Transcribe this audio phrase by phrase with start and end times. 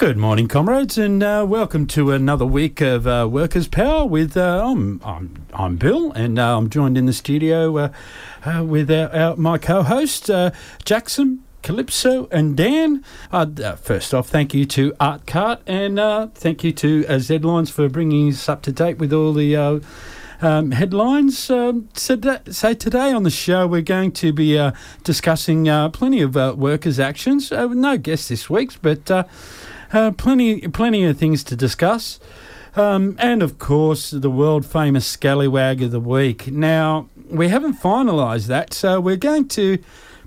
[0.00, 4.06] Good morning, comrades, and uh, welcome to another week of uh, Workers' Power.
[4.06, 7.92] With uh, I'm, I'm I'm Bill, and uh, I'm joined in the studio uh,
[8.46, 10.30] uh, with our, our, my co-host
[10.86, 11.44] Jackson.
[11.62, 13.04] Calypso and Dan.
[13.82, 15.98] first off, thank you to Art Cart and
[16.34, 19.82] thank you to Z Lines for bringing us up to date with all the
[20.40, 21.50] um, headlines.
[21.50, 22.18] Um, so,
[22.50, 24.72] so, today on the show, we're going to be uh,
[25.04, 27.50] discussing uh, plenty of uh, workers' actions.
[27.50, 29.10] no guests this week, but
[29.92, 32.20] uh, plenty, plenty of things to discuss.
[32.76, 36.48] Um, and of course, the world famous Scallywag of the Week.
[36.48, 39.78] Now, we haven't finalised that, so we're going to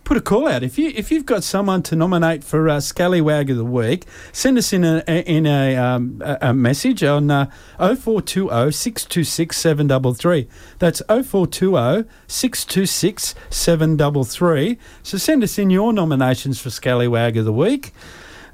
[0.04, 0.64] put a call out.
[0.64, 4.58] If you if you've got someone to nominate for uh, Scallywag of the Week, send
[4.58, 7.46] us in a in a, um, a, message on uh,
[7.78, 10.48] 0420 626 733.
[10.80, 14.78] That's 0420 626 733.
[15.04, 17.94] So send us in your nominations for Scallywag of the Week.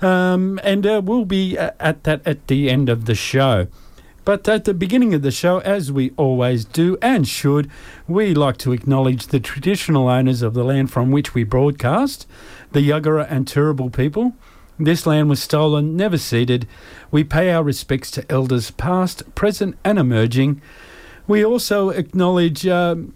[0.02, 3.68] Um, and uh, we'll be uh, at that at the end of the show.
[4.26, 7.70] But at the beginning of the show, as we always do and should,
[8.08, 12.28] we like to acknowledge the traditional owners of the land from which we broadcast,
[12.72, 14.36] the Yuggera and Turrbal people.
[14.78, 16.68] This land was stolen, never ceded.
[17.12, 20.62] We pay our respects to elders past, present, and emerging.
[21.28, 23.16] We also acknowledge um,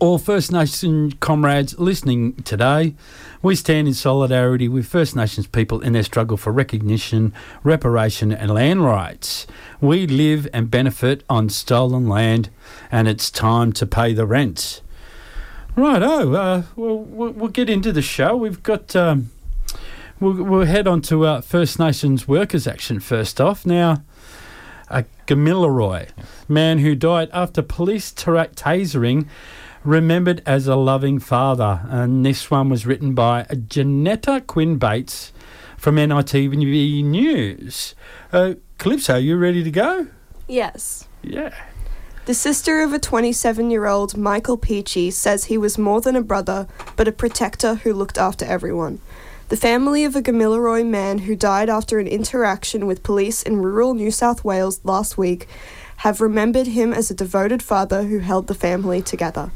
[0.00, 2.94] all First Nation comrades listening today.
[3.42, 8.52] We stand in solidarity with First Nations people in their struggle for recognition, reparation, and
[8.52, 9.46] land rights.
[9.80, 12.48] We live and benefit on stolen land,
[12.90, 14.80] and it's time to pay the rent.
[15.76, 18.36] Right, oh, uh, we'll, we'll get into the show.
[18.36, 18.94] We've got.
[18.96, 19.30] Um,
[20.20, 23.66] we'll, we'll head on to uh, First Nations Workers' Action first off.
[23.66, 24.02] Now,
[24.88, 26.10] a Gamilaroi,
[26.48, 29.26] man who died after police tasering
[29.84, 31.82] remembered as a loving father.
[31.88, 35.32] And this one was written by Janetta Quinn Bates
[35.76, 37.94] from NITV News.
[38.32, 40.08] Uh, Calypso, you ready to go?
[40.48, 41.06] Yes.
[41.22, 41.54] Yeah.
[42.26, 46.22] The sister of a 27 year old Michael Peachy says he was more than a
[46.22, 46.66] brother,
[46.96, 49.00] but a protector who looked after everyone.
[49.50, 53.92] The family of a Gamilaroi man who died after an interaction with police in rural
[53.92, 55.46] New South Wales last week
[55.98, 59.50] have remembered him as a devoted father who held the family together.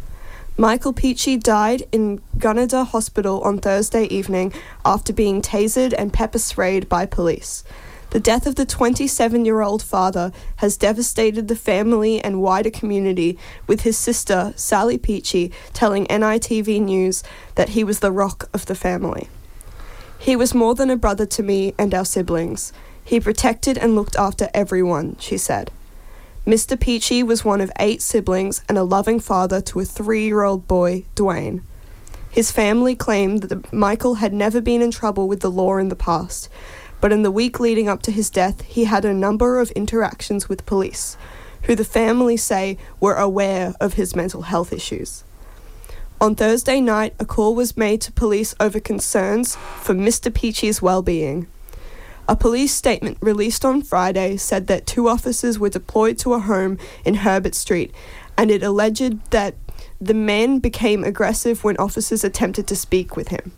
[0.60, 4.52] Michael Peachy died in Gunnedah Hospital on Thursday evening
[4.84, 7.62] after being tasered and pepper sprayed by police.
[8.10, 13.38] The death of the 27 year old father has devastated the family and wider community,
[13.68, 17.22] with his sister, Sally Peachy, telling NITV News
[17.54, 19.28] that he was the rock of the family.
[20.18, 22.72] He was more than a brother to me and our siblings.
[23.04, 25.70] He protected and looked after everyone, she said.
[26.48, 26.80] Mr.
[26.80, 30.66] Peachy was one of eight siblings and a loving father to a three year old
[30.66, 31.60] boy, Dwayne.
[32.30, 35.94] His family claimed that Michael had never been in trouble with the law in the
[35.94, 36.48] past,
[37.02, 40.48] but in the week leading up to his death, he had a number of interactions
[40.48, 41.18] with police,
[41.64, 45.24] who the family say were aware of his mental health issues.
[46.18, 50.32] On Thursday night, a call was made to police over concerns for Mr.
[50.32, 51.46] Peachy's well being.
[52.30, 56.76] A police statement released on Friday said that two officers were deployed to a home
[57.02, 57.94] in Herbert Street,
[58.36, 59.54] and it alleged that
[59.98, 63.52] the man became aggressive when officers attempted to speak with him.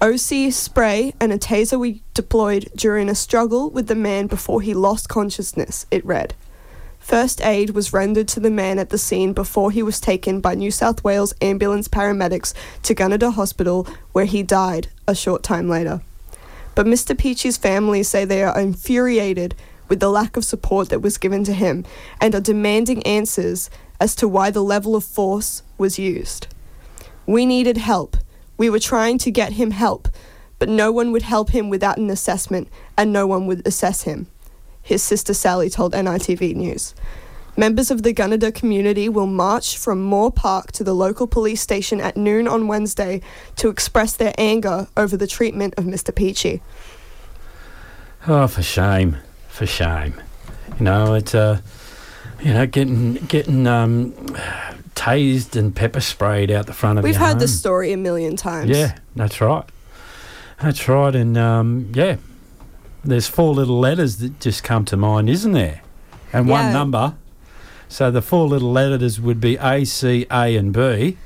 [0.00, 4.72] OC spray and a taser were deployed during a struggle with the man before he
[4.72, 6.34] lost consciousness, it read.
[6.98, 10.54] First aid was rendered to the man at the scene before he was taken by
[10.54, 16.00] New South Wales ambulance paramedics to Gunnedah Hospital, where he died a short time later.
[16.74, 17.16] But Mr.
[17.16, 19.54] Peachy's family say they are infuriated
[19.88, 21.84] with the lack of support that was given to him
[22.20, 23.70] and are demanding answers
[24.00, 26.46] as to why the level of force was used.
[27.26, 28.16] We needed help.
[28.56, 30.08] We were trying to get him help,
[30.58, 34.26] but no one would help him without an assessment and no one would assess him,
[34.82, 36.94] his sister Sally told NITV News.
[37.56, 42.00] Members of the Gunnedah community will march from Moore Park to the local police station
[42.00, 43.20] at noon on Wednesday
[43.56, 46.12] to express their anger over the treatment of Mr.
[46.12, 46.60] Peachy.
[48.26, 49.18] Oh, for shame,
[49.48, 50.20] for shame.
[50.78, 51.60] You know, it's uh,
[52.40, 54.12] you know, getting getting um,
[54.94, 57.04] tased and pepper sprayed out the front of.
[57.04, 57.38] We've heard home.
[57.38, 58.70] this story a million times.
[58.70, 59.64] Yeah, that's right.
[60.60, 62.16] That's right, and um, yeah,
[63.04, 65.82] there's four little letters that just come to mind, isn't there?
[66.32, 66.52] And yeah.
[66.52, 67.14] one number.
[67.88, 71.16] So the four little letters would be A, C, A, and B.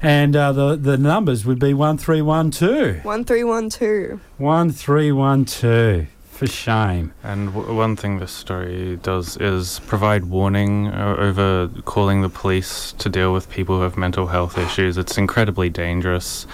[0.00, 3.04] And uh, the, the numbers would be 1312.
[3.04, 4.20] 1312.
[4.38, 6.08] 1312.
[6.30, 7.12] For shame.
[7.22, 12.92] And w- one thing this story does is provide warning uh, over calling the police
[12.94, 14.96] to deal with people who have mental health issues.
[14.98, 16.46] It's incredibly dangerous.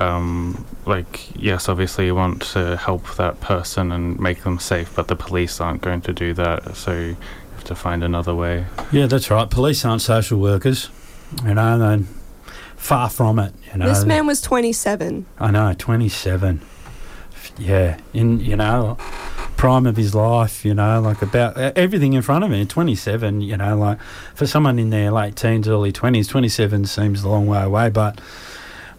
[0.00, 5.08] um, like yes, obviously you want to help that person and make them safe, but
[5.08, 6.76] the police aren't going to do that.
[6.76, 7.16] So you
[7.64, 8.66] have to find another way.
[8.92, 9.48] Yeah, that's right.
[9.48, 10.90] Police aren't social workers.
[11.44, 12.06] You know, they're
[12.76, 13.54] far from it.
[13.72, 15.24] You know, This man was 27.
[15.38, 16.60] I know, 27.
[17.56, 18.96] Yeah, in you know,
[19.56, 20.64] prime of his life.
[20.64, 22.66] You know, like about everything in front of him.
[22.66, 23.40] 27.
[23.40, 23.98] You know, like
[24.34, 27.88] for someone in their late teens, early 20s, 27 seems a long way away.
[27.88, 28.20] But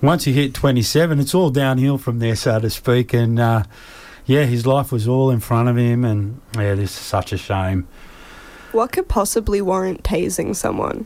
[0.01, 3.13] once you hit 27, it's all downhill from there, so to speak.
[3.13, 3.63] And uh,
[4.25, 7.38] yeah, his life was all in front of him, and yeah, this is such a
[7.38, 7.88] shame.
[8.75, 11.06] What could possibly warrant tasing someone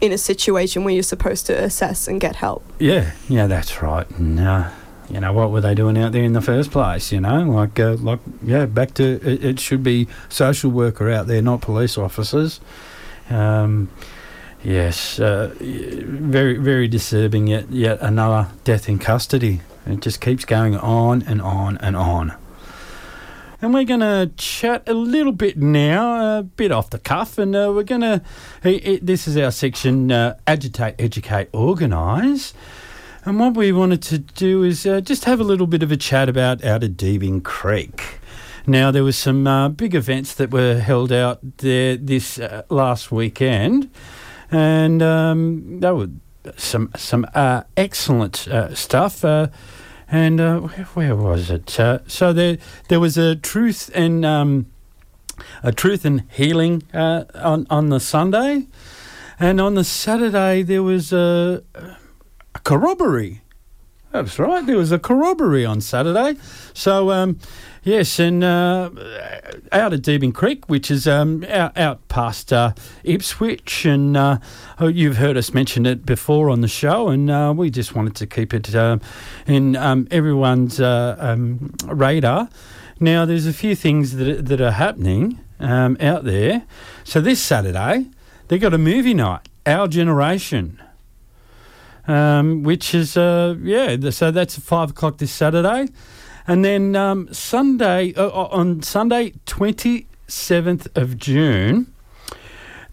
[0.00, 2.64] in a situation where you're supposed to assess and get help?
[2.78, 4.08] Yeah, yeah, that's right.
[4.10, 4.70] And, uh,
[5.10, 7.10] you know, what were they doing out there in the first place?
[7.10, 11.26] You know, like, uh, like, yeah, back to it, it should be social worker out
[11.26, 12.60] there, not police officers.
[13.28, 13.90] Um,
[14.62, 17.48] yes, uh, very, very disturbing.
[17.48, 19.60] Yet, yet another death in custody.
[19.86, 22.34] It just keeps going on and on and on.
[23.62, 27.54] And we're going to chat a little bit now, a bit off the cuff, and
[27.54, 28.22] uh, we're going to.
[28.62, 32.54] This is our section uh, agitate, educate, organise.
[33.26, 35.98] And what we wanted to do is uh, just have a little bit of a
[35.98, 38.18] chat about out of Deebing Creek.
[38.66, 43.12] Now, there was some uh, big events that were held out there this uh, last
[43.12, 43.90] weekend,
[44.50, 46.08] and um, they were
[46.56, 49.22] some some uh, excellent uh, stuff.
[50.10, 51.78] And uh, where, where was it?
[51.78, 52.58] Uh, so there
[52.88, 54.66] there was a truth and um,
[55.62, 58.66] a truth and healing uh, on on the Sunday,
[59.38, 61.62] and on the Saturday there was a,
[62.54, 63.40] a corroboree.
[64.10, 64.66] That's right.
[64.66, 66.36] There was a corroboree on Saturday.
[66.74, 67.38] So um,
[67.82, 68.90] yes, and uh,
[69.72, 72.72] out at Deebing Creek, which is um, out, out past uh,
[73.04, 74.38] Ipswich, and uh,
[74.80, 78.26] you've heard us mention it before on the show, and uh, we just wanted to
[78.26, 78.98] keep it uh,
[79.46, 82.48] in um, everyone's uh, um, radar.
[82.98, 86.64] Now, there's a few things that that are happening um, out there.
[87.04, 88.06] So this Saturday,
[88.48, 90.80] they've got a movie night, Our Generation
[92.06, 94.10] um, which is yeah.
[94.10, 95.88] So that's five o'clock this Saturday,
[96.46, 101.92] and then um, Sunday uh, on Sunday twenty seventh of June,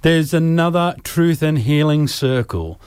[0.01, 2.79] there's another Truth and Healing Circle.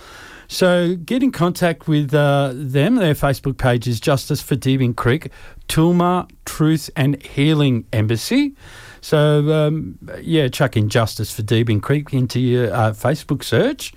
[0.48, 2.96] So get in contact with uh, them.
[2.96, 5.30] Their Facebook page is Justice for Deebing Creek,
[5.68, 8.56] Tulma Truth and Healing Embassy.
[9.00, 13.92] So um, yeah, chuck in Justice for Deebing Creek into your uh, Facebook search,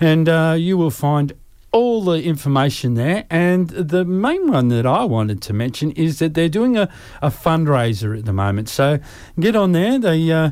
[0.00, 1.34] and uh, you will find
[1.72, 3.24] all the information there.
[3.30, 6.88] And the main one that I wanted to mention is that they're doing a,
[7.20, 8.68] a fundraiser at the moment.
[8.68, 9.00] So
[9.40, 9.98] get on there.
[9.98, 10.50] They uh,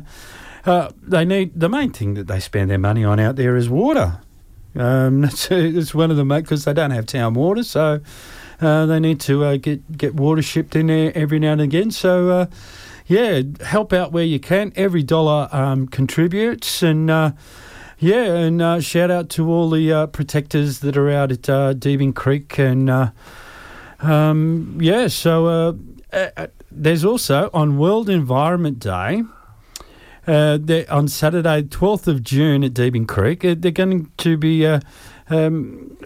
[0.65, 3.69] uh, they need the main thing that they spend their money on out there is
[3.69, 4.19] water.
[4.75, 8.01] Um, that's, that's one of them because they don't have town water, so
[8.59, 11.91] uh, they need to uh, get get water shipped in there every now and again.
[11.91, 12.45] So uh,
[13.07, 14.71] yeah, help out where you can.
[14.75, 17.31] Every dollar um, contributes, and uh,
[18.01, 21.75] yeah, and uh, shout out to all the uh, protectors that are out at uh,
[22.15, 23.11] Creek, and uh,
[23.99, 25.77] um, yeah, so
[26.11, 29.21] uh, there's also on World Environment Day.
[30.27, 30.57] Uh,
[30.89, 34.65] on Saturday, 12th of June at Deebing Creek, they're going to be
[35.29, 35.97] um,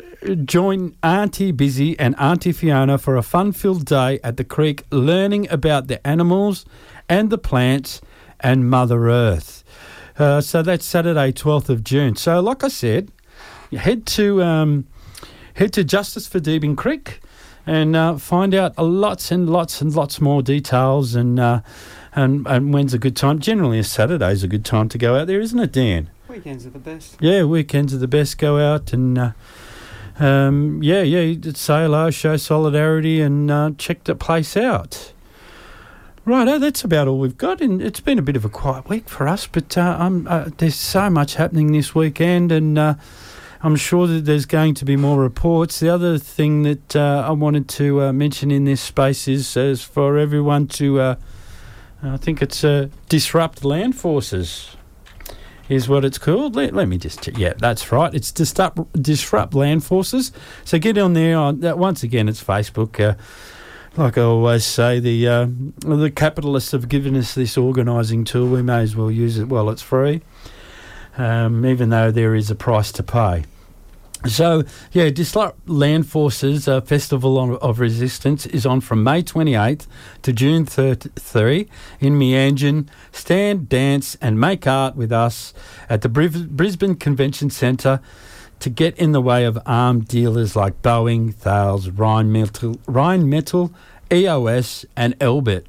[0.44, 5.88] join Auntie Busy and Auntie Fiona for a fun-filled day at the creek, learning about
[5.88, 6.66] the animals
[7.08, 8.02] and the plants
[8.40, 9.65] and Mother Earth.
[10.18, 12.16] Uh, so that's Saturday, 12th of June.
[12.16, 13.12] So, like I said,
[13.72, 14.88] head to um,
[15.56, 17.20] head to Justice for Deebing Creek
[17.66, 21.62] and uh, find out lots and lots and lots more details and, uh,
[22.14, 23.40] and and when's a good time.
[23.40, 26.10] Generally, a Saturday's a good time to go out there, isn't it, Dan?
[26.30, 27.18] Weekends are the best.
[27.20, 28.38] Yeah, weekends are the best.
[28.38, 29.32] Go out and uh,
[30.20, 35.14] um, yeah, yeah, say hello, show solidarity, and uh, check the place out.
[36.28, 39.08] Righto, that's about all we've got, and it's been a bit of a quiet week
[39.08, 39.46] for us.
[39.46, 42.96] But uh, uh, there's so much happening this weekend, and uh,
[43.62, 45.80] I'm sure that there's going to be more reports.
[45.80, 49.84] The other thing that uh, I wanted to uh, mention in this space is, is
[49.84, 51.16] for everyone to, uh,
[52.02, 54.76] I think it's uh, disrupt land forces
[55.70, 56.56] is what it's called.
[56.56, 57.38] Let, let me just check.
[57.38, 58.12] Yeah, that's right.
[58.16, 60.32] It's disrupt disrupt land forces.
[60.64, 61.38] So get on there.
[61.38, 63.16] On once again, it's Facebook.
[63.98, 65.48] Like I always say, the uh,
[65.80, 68.50] the capitalists have given us this organising tool.
[68.50, 70.22] We may as well use it while it's free,
[71.18, 73.46] um, even though there is a price to pay.
[74.28, 79.86] So, yeah, Disrupt Land Forces uh, Festival of, Resistance is on from May 28th
[80.24, 82.88] to June 3 in Meanjin.
[83.12, 85.54] Stand, dance, and make art with us
[85.90, 88.02] at the Brisbane Convention Centre.
[88.60, 93.74] To get in the way of armed dealers like Boeing, Thales, Rheinmetall,
[94.12, 95.66] EOS, and Elbit.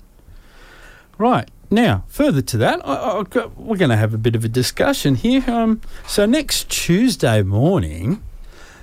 [1.19, 1.51] Right.
[1.71, 5.17] Now, further to that, I, I, we're going to have a bit of a discussion
[5.17, 5.45] here.
[5.49, 8.23] Um, so next Tuesday morning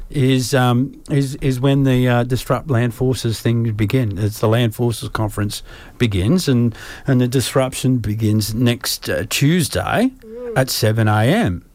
[0.10, 4.17] is um, is is when the uh, disrupt land forces thing begin.
[4.17, 5.63] It's the land forces conference
[5.98, 6.75] begins, and
[7.07, 10.12] and the disruption begins next uh, Tuesday
[10.55, 11.65] at seven a.m.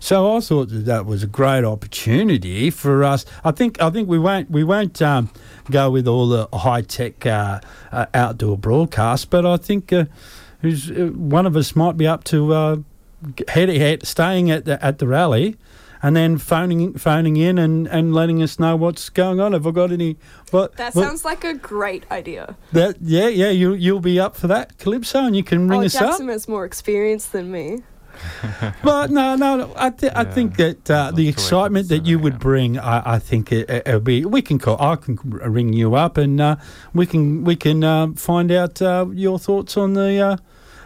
[0.00, 3.24] So I thought that that was a great opportunity for us.
[3.44, 5.30] I think I think we won't we won't um,
[5.70, 7.60] go with all the high tech uh,
[7.92, 10.04] uh, outdoor broadcasts, but I think uh,
[10.60, 12.76] who's, uh, one of us might be up to uh,
[13.48, 15.56] head, head staying at the at the rally.
[16.00, 19.52] And then phoning phoning in and, and letting us know what's going on.
[19.52, 20.16] Have I got any?
[20.52, 22.54] What That what- sounds like a great idea.
[22.70, 25.86] that yeah yeah you you'll be up for that Calypso and you can ring oh,
[25.86, 26.10] us up.
[26.10, 27.82] Jackson has more experience than me.
[28.82, 31.84] But no, no, no, I, th- I think that uh, the to wake up excitement
[31.84, 34.24] at that you 7 would bring, I, I think it, it, will be.
[34.24, 34.80] We can call.
[34.80, 36.56] I can ring you up, and uh,
[36.94, 40.36] we can we can uh, find out uh, your thoughts on the uh,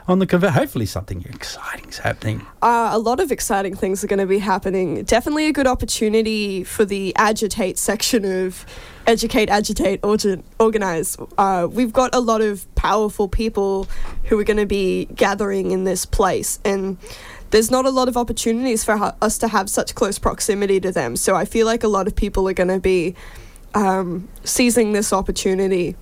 [0.08, 0.52] on the convert.
[0.52, 2.46] Hopefully, something exciting is happening.
[2.60, 5.04] Uh, a lot of exciting things are going to be happening.
[5.04, 8.66] Definitely a good opportunity for the agitate section of
[9.06, 11.16] educate, agitate, organ- organize.
[11.38, 13.88] Uh, we've got a lot of powerful people
[14.24, 16.98] who are going to be gathering in this place, and
[17.50, 20.90] there's not a lot of opportunities for hu- us to have such close proximity to
[20.90, 21.16] them.
[21.16, 23.14] So I feel like a lot of people are going to be
[23.74, 25.96] um, seizing this opportunity.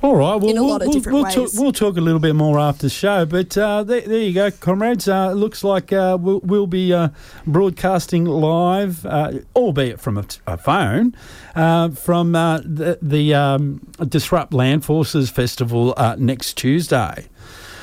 [0.00, 0.36] All right.
[0.36, 2.36] Well, In a we'll, lot of we'll, different we'll, talk, we'll talk a little bit
[2.36, 3.26] more after the show.
[3.26, 5.08] But uh, there, there you go, comrades.
[5.08, 7.08] Uh, it looks like uh, we'll, we'll be uh,
[7.48, 11.16] broadcasting live, uh, albeit from a, a phone,
[11.56, 17.26] uh, from uh, the, the um, Disrupt Land Forces Festival uh, next Tuesday.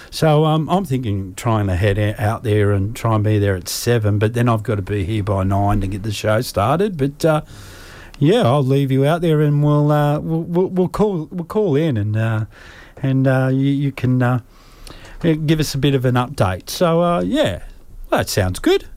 [0.10, 3.68] So um, I'm thinking trying to head out there and try and be there at
[3.68, 6.96] seven, but then I've got to be here by nine to get the show started.
[6.96, 7.42] But uh,
[8.20, 11.76] yeah, I'll leave you out there, and we'll uh, we'll, we'll, we'll call we'll call
[11.76, 12.46] in, and uh,
[13.02, 14.40] and uh, you, you can uh,
[15.24, 16.70] uh, give us a bit of an update.
[16.70, 17.64] So uh, yeah,
[18.10, 18.88] that sounds good.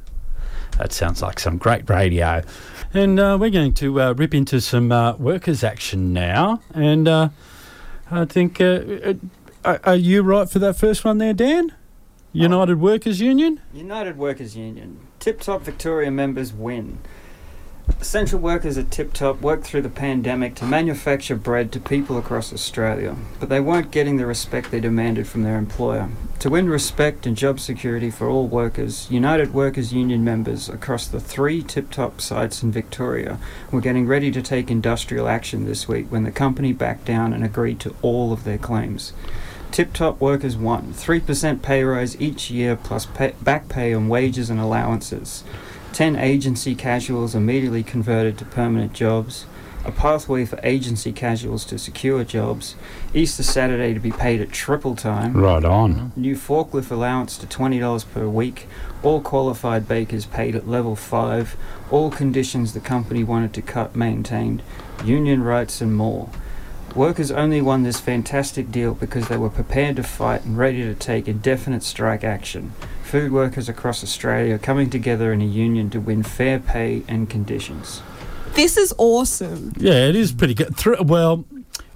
[0.79, 2.43] That sounds like some great radio.
[2.95, 6.63] And uh, we're going to uh, rip into some uh, workers' action now.
[6.73, 7.29] And uh,
[8.11, 9.17] I think, are,
[9.65, 11.75] are you right for that first one there, Dan?
[12.33, 13.61] United Workers Union?
[13.75, 15.01] United Workers Union.
[15.19, 16.99] Tip Top Victoria members win.
[18.01, 22.53] Essential workers at Tip Top worked through the pandemic to manufacture bread to people across
[22.53, 26.09] Australia, but they weren't getting the respect they demanded from their employer.
[26.41, 31.19] To win respect and job security for all workers, United Workers Union members across the
[31.19, 33.39] three Tip Top sites in Victoria
[33.73, 37.43] were getting ready to take industrial action this week when the company backed down and
[37.43, 39.13] agreed to all of their claims.
[39.73, 44.49] Tip Top workers won 3% pay rise each year plus pay, back pay on wages
[44.49, 45.43] and allowances.
[45.93, 49.47] 10 agency casuals immediately converted to permanent jobs.
[49.85, 52.75] A pathway for agency casuals to secure jobs.
[53.15, 55.35] Easter Saturday to be paid at triple time.
[55.35, 56.13] Right on.
[56.15, 58.67] New forklift allowance to $20 per week.
[59.03, 61.57] All qualified bakers paid at level 5.
[61.91, 64.63] All conditions the company wanted to cut maintained.
[65.05, 66.29] Union rights and more.
[66.95, 70.95] Workers only won this fantastic deal because they were prepared to fight and ready to
[70.95, 72.73] take indefinite strike action.
[73.09, 77.31] Food workers across Australia are coming together in a union to win fair pay and
[77.31, 78.03] conditions.
[78.53, 79.73] This is awesome.
[79.79, 80.75] Yeah, it is pretty good.
[81.01, 81.47] Well,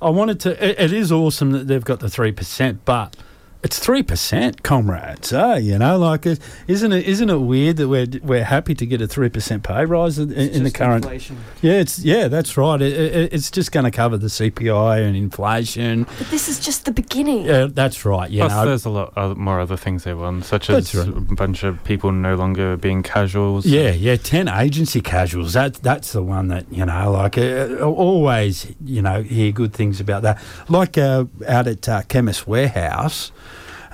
[0.01, 0.53] I wanted to.
[0.67, 3.15] It, it is awesome that they've got the three percent, but
[3.63, 5.33] it's three percent, comrades.
[5.33, 5.59] Eh?
[5.59, 7.07] You know, like, it, isn't it?
[7.07, 10.33] Isn't it weird that we're we're happy to get a three percent pay rise in,
[10.33, 11.05] It's in the current?
[11.05, 11.39] inflation.
[11.61, 12.81] Yeah, it's yeah, that's right.
[12.83, 16.05] It, it, it's just going to cover the CPI and inflation.
[16.19, 17.45] But this is just the beginning.
[17.45, 18.31] Yeah, that's right.
[18.31, 21.09] You Plus, know, there's a lot other, more other things they want, such as right.
[21.09, 23.65] a bunch of people no longer being casuals.
[23.65, 25.53] Yeah, yeah, ten agency casuals.
[25.53, 30.01] That that's the one that you know, like uh, always, you know, hear good things
[30.01, 30.43] about that.
[30.69, 33.31] Like uh, out at uh, Chemist Warehouse,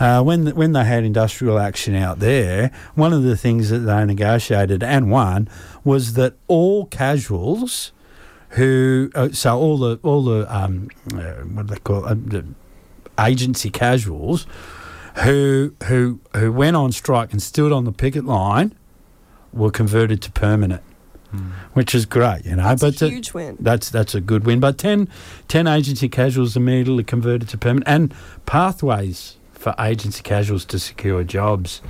[0.00, 3.81] uh, when th- when they had industrial action out there, one of the things that
[3.81, 5.49] they negotiated and won
[5.85, 7.93] was that all casuals
[8.50, 11.19] who, uh, so all the all the um, uh,
[11.55, 12.45] what do they call it, uh, the
[13.19, 14.47] agency casuals
[15.25, 18.75] who who who went on strike and stood on the picket line
[19.52, 20.83] were converted to permanent,
[21.35, 21.50] Mm.
[21.75, 22.62] which is great, you know.
[22.62, 23.57] That's but a huge win.
[23.61, 24.61] that's that's a good win.
[24.61, 25.09] But 10,
[25.49, 28.14] 10 agency casuals immediately converted to permanent, and
[28.47, 29.37] pathways
[29.69, 31.83] for agency casuals to secure jobs.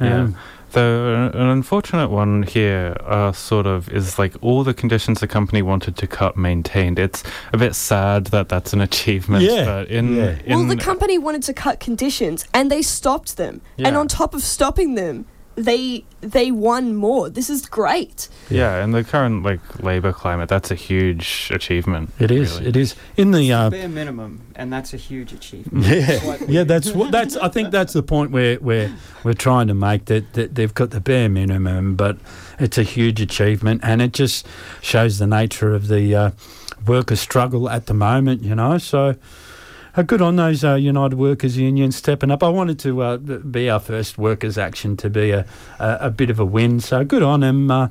[0.00, 0.22] Yeah.
[0.22, 0.36] Um,
[0.72, 5.60] The an unfortunate one here, uh, sort of, is like all the conditions the company
[5.60, 6.98] wanted to cut maintained.
[6.98, 9.44] It's a bit sad that that's an achievement.
[9.44, 10.38] Yeah, But in, yeah.
[10.46, 13.60] in well, the company wanted to cut conditions and they stopped them.
[13.76, 13.88] Yeah.
[13.88, 17.28] And on top of stopping them, they they won more.
[17.28, 18.28] This is great.
[18.48, 22.10] Yeah, in the current like labor climate, that's a huge achievement.
[22.18, 22.54] It is.
[22.56, 22.68] really.
[22.68, 23.52] It is in the.
[23.52, 25.86] Uh, Bare minimum, and that's a huge achievement.
[25.86, 26.64] yeah, Slightly yeah.
[26.64, 27.10] That's what.
[27.12, 27.36] That's.
[27.36, 28.94] I think that's the point where where
[29.24, 32.16] we're trying to make that, that they've got the bare minimum, but
[32.58, 34.46] it's a huge achievement, and it just
[34.80, 36.30] shows the nature of the uh,
[36.86, 38.42] worker struggle at the moment.
[38.42, 39.16] You know, so.
[39.94, 42.42] Uh, good on those uh, United Workers Union stepping up.
[42.42, 45.44] I wanted to uh, be our first workers' action to be a,
[45.78, 46.80] a, a bit of a win.
[46.80, 47.88] So good on them uh,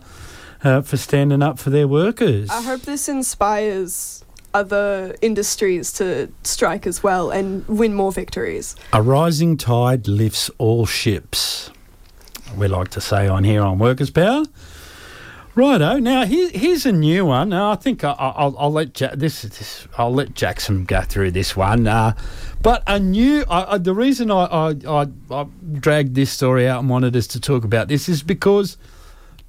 [0.64, 2.50] uh, for standing up for their workers.
[2.50, 8.76] I hope this inspires other industries to strike as well and win more victories.
[8.94, 11.70] A rising tide lifts all ships.
[12.58, 14.44] We like to say on here on Workers' Power.
[15.62, 16.00] Righto.
[16.00, 17.50] Now here, here's a new one.
[17.50, 21.02] Now, I think I, I- I'll, I'll let ja- this, this I'll let Jackson go
[21.02, 21.86] through this one.
[21.86, 22.14] Uh,
[22.64, 26.80] but a new I, I, the reason I, I, I, I dragged this story out
[26.80, 28.76] and wanted us to talk about this is because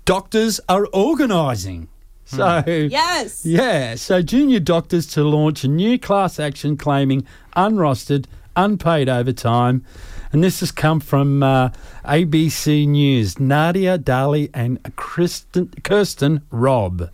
[0.05, 1.89] doctors are organising.
[2.27, 3.45] So Yes.
[3.47, 7.27] yeah, so junior doctors to launch a new class action claiming
[7.57, 8.27] unrostered,
[8.57, 9.85] unpaid overtime.
[10.33, 11.71] And this has come from uh,
[12.05, 13.39] ABC News.
[13.39, 17.11] Nadia Daly and Kristen, Kirsten Robb.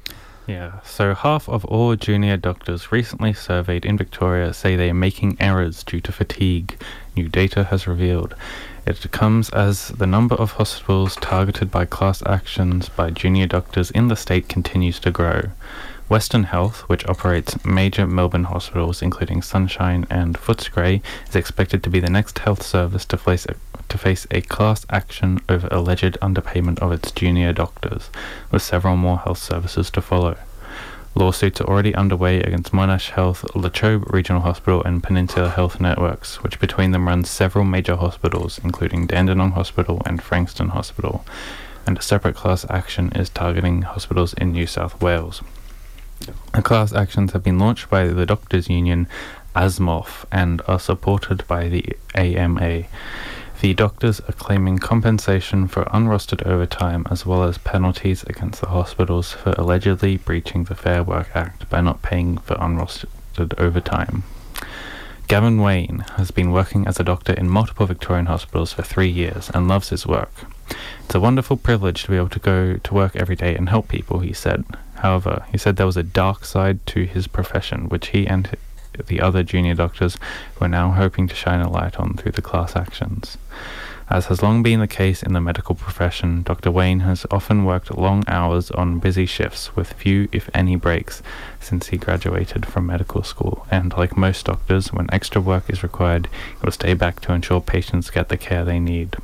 [0.46, 5.37] Yeah, so half of all junior doctors recently surveyed in Victoria say they are making
[5.40, 6.80] errors due to fatigue,
[7.14, 8.34] new data has revealed.
[8.87, 14.08] It comes as the number of hospitals targeted by class actions by junior doctors in
[14.08, 15.50] the state continues to grow.
[16.09, 22.00] Western Health, which operates major Melbourne hospitals including Sunshine and Footscray, is expected to be
[22.00, 23.55] the next health service to face a,
[23.91, 28.09] to face a class action over alleged underpayment of its junior doctors,
[28.50, 30.38] with several more health services to follow.
[31.14, 36.59] Lawsuits are already underway against Monash Health, Latrobe Regional Hospital, and Peninsula Health Networks, which
[36.59, 41.27] between them run several major hospitals, including Dandenong Hospital and Frankston Hospital.
[41.87, 45.42] And a separate class action is targeting hospitals in New South Wales.
[46.62, 49.07] Class actions have been launched by the Doctors Union,
[49.54, 52.85] ASMOF, and are supported by the AMA.
[53.61, 59.33] The doctors are claiming compensation for unrostered overtime as well as penalties against the hospitals
[59.33, 64.22] for allegedly breaching the Fair Work Act by not paying for unrostered overtime.
[65.26, 69.50] Gavin Wayne has been working as a doctor in multiple Victorian hospitals for three years
[69.52, 70.33] and loves his work.
[71.04, 73.88] It's a wonderful privilege to be able to go to work every day and help
[73.88, 74.64] people, he said.
[74.98, 78.56] However, he said there was a dark side to his profession, which he and
[79.06, 80.18] the other junior doctors
[80.61, 83.38] were now hoping to shine a light on through the class actions.
[84.11, 86.70] As has long been the case in the medical profession, Dr.
[86.70, 91.22] Wayne has often worked long hours on busy shifts with few, if any, breaks
[91.61, 93.66] since he graduated from medical school.
[93.70, 96.26] And like most doctors, when extra work is required,
[96.58, 99.16] he will stay back to ensure patients get the care they need.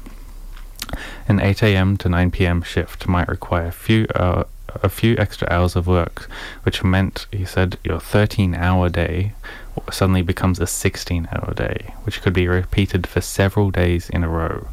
[1.26, 1.96] An 8 a.m.
[1.96, 2.60] to 9 p.m.
[2.60, 4.44] shift might require few, uh,
[4.82, 6.28] a few extra hours of work,
[6.62, 9.32] which meant, he said, your 13 hour day
[9.90, 14.28] suddenly becomes a 16 hour day, which could be repeated for several days in a
[14.28, 14.68] row.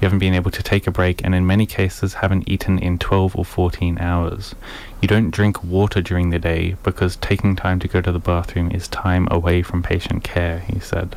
[0.00, 2.98] You haven't been able to take a break, and in many cases, haven't eaten in
[2.98, 4.54] 12 or 14 hours.
[5.02, 8.70] You don't drink water during the day because taking time to go to the bathroom
[8.70, 11.16] is time away from patient care, he said.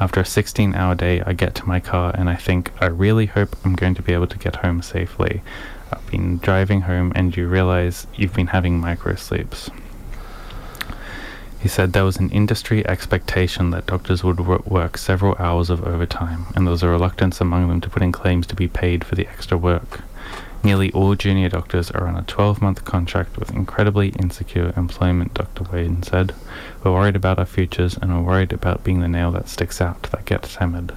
[0.00, 3.26] After a 16 hour day, I get to my car and I think, I really
[3.26, 5.42] hope I'm going to be able to get home safely.
[5.92, 9.70] I've been driving home and you realize you've been having micro sleeps.
[11.60, 15.86] He said there was an industry expectation that doctors would wor- work several hours of
[15.86, 19.04] overtime, and there was a reluctance among them to put in claims to be paid
[19.04, 20.00] for the extra work.
[20.62, 25.64] Nearly all junior doctors are on a 12 month contract with incredibly insecure employment, Dr.
[25.64, 26.34] Wade said.
[26.84, 30.02] We're worried about our futures and we're worried about being the nail that sticks out,
[30.10, 30.92] that gets hammered.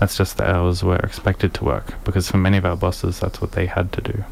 [0.00, 3.40] That's just the hours we're expected to work, because for many of our bosses, that's
[3.40, 4.24] what they had to do.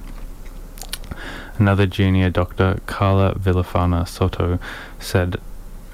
[1.58, 4.58] Another junior doctor, Carla Villafana Soto,
[4.98, 5.40] said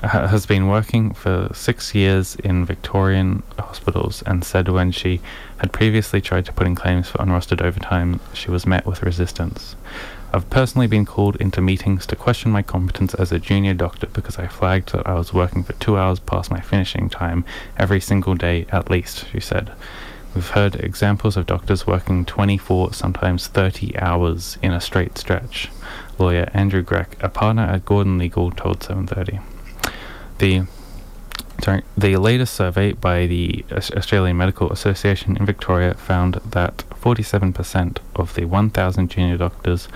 [0.02, 5.20] has been working for six years in Victorian hospitals and said when she
[5.58, 9.74] had previously tried to put in claims for unrostered overtime, she was met with resistance.
[10.32, 14.38] I've personally been called into meetings to question my competence as a junior doctor because
[14.38, 17.44] I flagged that I was working for two hours past my finishing time
[17.76, 19.72] every single day at least, she said.
[20.34, 25.70] We've heard examples of doctors working 24, sometimes 30 hours in a straight stretch.
[26.18, 29.40] Lawyer Andrew Grech, a partner at Gordon Legal, told 730.
[30.38, 30.66] The
[31.62, 38.34] sorry, the latest survey by the Australian Medical Association in Victoria found that 47% of
[38.34, 39.88] the 1,000 junior doctors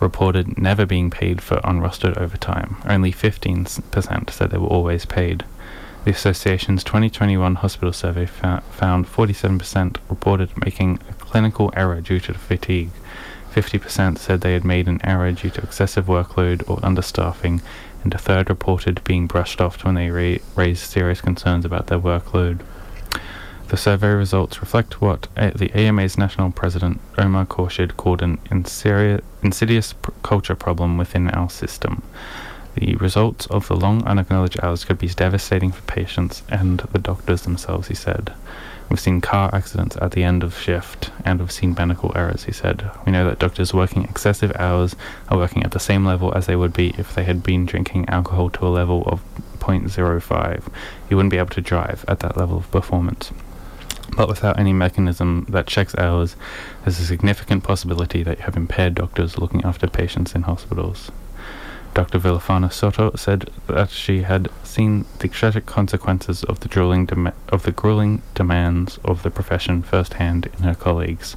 [0.00, 2.76] reported never being paid for unrostered overtime.
[2.86, 5.44] Only 15% said they were always paid.
[6.04, 12.34] The association's 2021 hospital survey fa- found 47% reported making a clinical error due to
[12.34, 12.90] fatigue.
[13.54, 17.62] 50% said they had made an error due to excessive workload or understaffing,
[18.04, 21.98] and a third reported being brushed off when they ra- raised serious concerns about their
[21.98, 22.60] workload.
[23.68, 29.22] The survey results reflect what uh, the AMA's national president, Omar Khorshid, called an inseri-
[29.42, 32.02] insidious pr- culture problem within our system.
[32.74, 37.42] The results of the long unacknowledged hours could be devastating for patients and the doctors
[37.42, 38.34] themselves, he said.
[38.88, 42.52] We've seen car accidents at the end of shift, and we've seen medical errors, he
[42.52, 42.90] said.
[43.04, 44.94] We know that doctors working excessive hours
[45.28, 48.08] are working at the same level as they would be if they had been drinking
[48.08, 49.22] alcohol to a level of
[49.58, 50.72] 0.05.
[51.08, 53.32] You wouldn't be able to drive at that level of performance.
[54.16, 56.36] But without any mechanism that checks hours,
[56.84, 61.10] there's a significant possibility that you have impaired doctors looking after patients in hospitals.
[61.94, 62.18] Dr.
[62.18, 68.20] Villafana Soto said that she had seen the tragic consequences of the of the grueling
[68.34, 71.36] demands of the profession firsthand in her colleagues.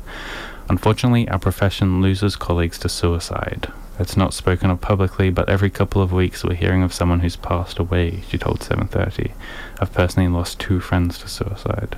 [0.68, 3.72] Unfortunately, our profession loses colleagues to suicide.
[4.00, 7.36] It's not spoken of publicly, but every couple of weeks we're hearing of someone who's
[7.36, 9.34] passed away, she told 730.
[9.80, 11.98] I've personally lost two friends to suicide.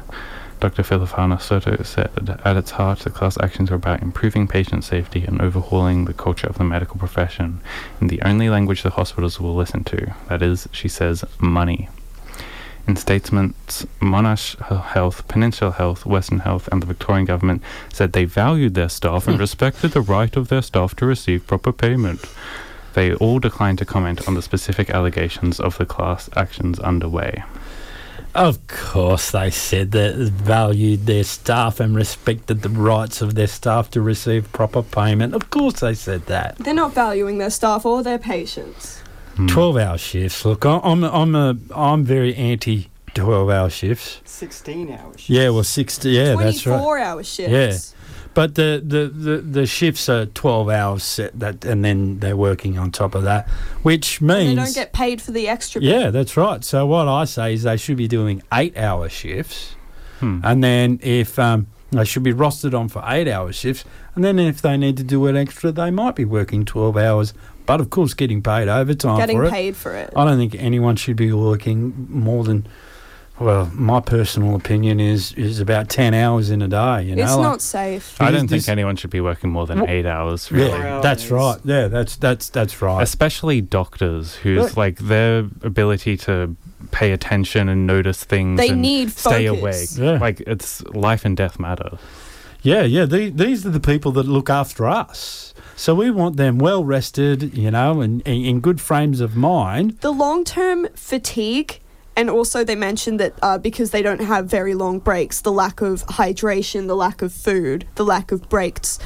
[0.60, 0.84] Dr.
[0.84, 5.42] Villafana Soto said at its heart the class actions are about improving patient safety and
[5.42, 7.62] overhauling the culture of the medical profession
[8.02, 10.14] in the only language the hospitals will listen to.
[10.28, 11.88] That is, she says, money.
[12.88, 17.62] In statements, Monash Health, Peninsula Health, Western Health, and the Victorian Government
[17.94, 19.42] said they valued their staff and hmm.
[19.42, 22.20] respected the right of their staff to receive proper payment.
[22.96, 27.44] They all declined to comment on the specific allegations of the class actions underway.
[28.36, 33.90] Of course, they said that valued their staff and respected the rights of their staff
[33.92, 35.34] to receive proper payment.
[35.34, 36.56] Of course, they said that.
[36.58, 39.00] They're not valuing their staff or their patients.
[39.36, 39.48] Hmm.
[39.48, 40.46] Twelve-hour shifts.
[40.46, 44.22] Look, I- I'm I'm a I'm very anti twelve-hour shifts.
[44.26, 45.30] 16 hours.
[45.30, 46.12] Yeah, well, sixty.
[46.12, 46.78] Yeah, that's right.
[46.78, 47.96] 24 hour shifts.
[48.36, 52.78] But the, the, the, the shifts are twelve hours set that, and then they're working
[52.78, 53.50] on top of that,
[53.84, 55.90] which And they don't get paid for the extra bit.
[55.90, 56.64] yeah, that's right.
[56.64, 59.76] So what I say is they should be doing eight-hour shifts.
[60.20, 60.42] Hmm.
[60.44, 63.84] And then if um, they should be rostered on for eight hour shifts,
[64.16, 67.34] and then if they need to do it extra, they might be working 12 hours,
[67.66, 69.50] but of course getting paid overtime Getting for it.
[69.52, 70.12] paid for it.
[70.16, 72.68] I don't think anyone should be working more than,
[73.40, 77.04] well, my personal opinion is is about 10 hours in a day.
[77.04, 78.20] You know, it's like- not safe.
[78.22, 80.52] I don't think anyone should be working more than Well, eight hours.
[80.52, 80.72] Really.
[80.72, 81.58] Yeah, that's right.
[81.64, 83.02] Yeah, that's that's that's right.
[83.02, 84.78] Especially doctors, whose Right.
[84.78, 86.56] like their ability to
[86.92, 89.98] pay attention and notice things They and need stay focus.
[89.98, 90.06] awake.
[90.06, 90.18] Yeah.
[90.20, 91.98] Like it's life and death matter.
[92.62, 93.06] Yeah, yeah.
[93.06, 95.54] The, these are the people that look after us.
[95.78, 99.98] So we want them well rested, you know, and, and in good frames of mind.
[100.02, 101.80] The long term fatigue,
[102.20, 105.80] and also they mentioned that uh, because they don't have very long breaks, the lack
[105.80, 109.00] of hydration, the lack of food, the lack of breaks,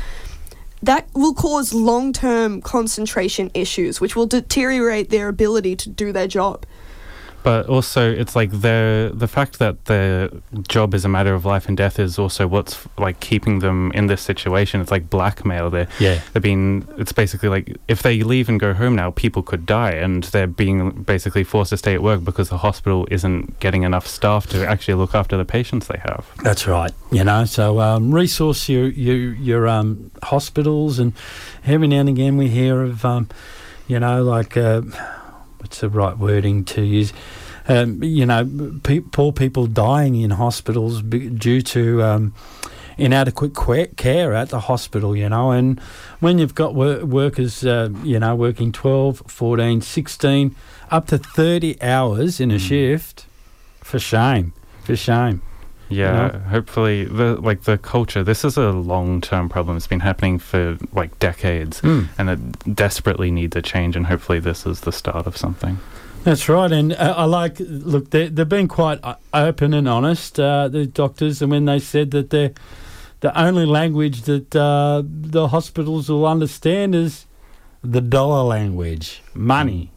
[0.82, 6.26] that will cause long term concentration issues, which will deteriorate their ability to do their
[6.26, 6.66] job.
[7.44, 10.30] But also, it's like the the fact that their
[10.68, 14.08] job is a matter of life and death is also what's like keeping them in
[14.08, 14.80] this situation.
[14.82, 15.70] It's like blackmail.
[15.70, 16.20] They're Yeah.
[16.32, 16.88] they're being.
[16.98, 20.48] It's basically like if they leave and go home now, people could die, and they're
[20.48, 24.66] being basically forced to stay at work because the hospital isn't getting enough staff to
[24.66, 26.26] actually look after the patients they have.
[26.44, 26.94] That's right.
[27.12, 31.12] You know, so um, resource your your your um, hospitals, and
[31.66, 33.28] every now and again we hear of, um,
[33.88, 34.82] you know, like uh,
[35.64, 37.14] what's the right wording to use?
[37.70, 38.44] Um, you know,
[38.84, 42.34] pe- poor people dying in hospitals be- due to um,
[42.98, 45.16] inadequate que- care at the hospital.
[45.16, 45.80] You know, and
[46.20, 50.54] when you've got wor- workers, uh, you know, working 12, 14, 16,
[50.92, 52.60] up to 30 hours in a Mm.
[52.68, 53.26] shift,
[53.82, 54.52] for shame,
[54.84, 55.42] for shame.
[55.96, 58.24] Yeah, hopefully the like the culture.
[58.24, 59.78] This is a long term problem.
[59.78, 62.08] It's been happening for like decades, Mm.
[62.18, 63.96] and it desperately needs a change.
[63.96, 65.78] And hopefully, this is the start of something.
[66.24, 68.10] That's right, and uh, I like look.
[68.12, 72.12] They they've been quite uh, open and honest, uh, the doctors, and when they said
[72.12, 72.54] that they
[73.20, 77.26] the only language that uh, the hospitals will understand is
[77.84, 79.92] the dollar language, money.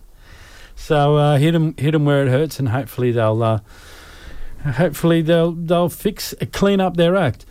[0.75, 3.61] So uh, hit them hit 'em where it hurts, and hopefully they'll uh,
[4.75, 7.45] hopefully they'll they'll fix uh, clean up their act.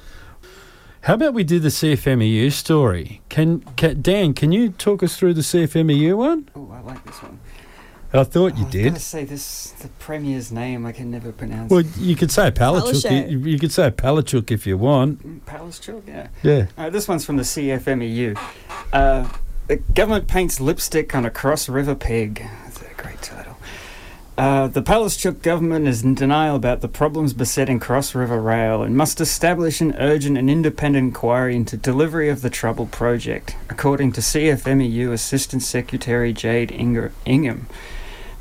[1.01, 3.21] How about we do the CFMEU story?
[3.29, 4.33] Can, can Dan?
[4.33, 6.49] Can you talk us through the CFMEU one?
[6.55, 7.39] Oh, I like this one.
[8.11, 8.83] I thought you Oh, I did.
[8.85, 11.69] gotta say this the premier's name I can never pronounce.
[11.69, 13.29] Well, you could say Palachuk.
[13.29, 15.45] You, you could say Palachuk if you want.
[15.45, 16.27] Palachuk, yeah.
[16.41, 16.89] Yeah.
[16.89, 18.39] This one's from the CFMEU.
[18.93, 19.29] Uh,
[19.67, 22.47] the government paints lipstick on a Cross River pig.
[22.63, 23.54] That's a great title.
[24.37, 28.97] Uh, the Palaszczuk government is in denial about the problems besetting Cross River Rail and
[28.97, 34.19] must establish an urgent and independent inquiry into delivery of the troubled project, according to
[34.19, 37.67] CFMEU Assistant Secretary Jade Inger- Ingham.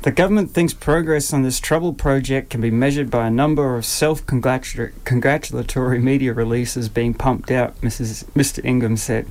[0.01, 3.85] The government thinks progress on this troubled project can be measured by a number of
[3.85, 8.25] self congratulatory media releases being pumped out, Mrs.
[8.35, 8.63] Mr.
[8.65, 9.27] Ingham said.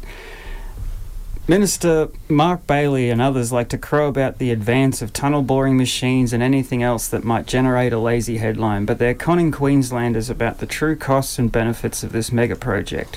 [1.46, 6.32] Minister Mark Bailey and others like to crow about the advance of tunnel boring machines
[6.32, 10.66] and anything else that might generate a lazy headline, but they're conning Queenslanders about the
[10.66, 13.16] true costs and benefits of this mega project.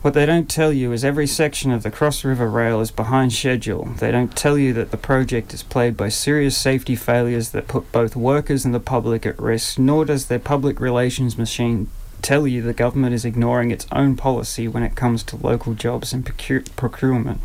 [0.00, 3.34] What they don't tell you is every section of the Cross River Rail is behind
[3.34, 3.84] schedule.
[3.98, 7.92] They don't tell you that the project is plagued by serious safety failures that put
[7.92, 11.90] both workers and the public at risk, nor does their public relations machine
[12.22, 16.12] tell you the government is ignoring its own policy when it comes to local jobs
[16.12, 17.40] and procurement.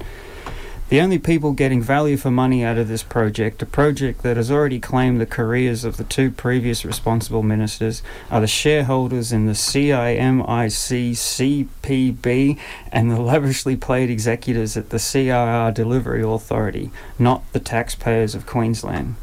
[0.89, 4.51] The only people getting value for money out of this project, a project that has
[4.51, 9.53] already claimed the careers of the two previous responsible ministers, are the shareholders in the
[9.53, 11.15] CIMIC
[11.81, 12.59] CPB
[12.91, 19.15] and the lavishly paid executives at the CIR Delivery Authority, not the taxpayers of Queensland.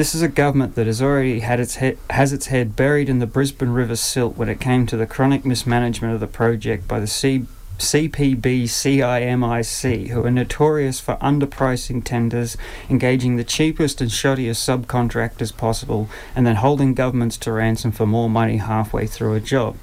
[0.00, 3.18] This is a government that has already had its he- has its head buried in
[3.18, 7.00] the Brisbane River silt when it came to the chronic mismanagement of the project by
[7.00, 7.44] the C-
[7.76, 12.56] CPB CIMIC, who are notorious for underpricing tenders,
[12.88, 18.30] engaging the cheapest and shoddiest subcontractors possible, and then holding governments to ransom for more
[18.30, 19.76] money halfway through a job.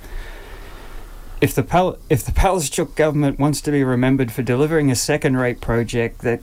[1.42, 5.62] If the Pal- if the Palaszczuk government wants to be remembered for delivering a second-rate
[5.62, 6.42] project that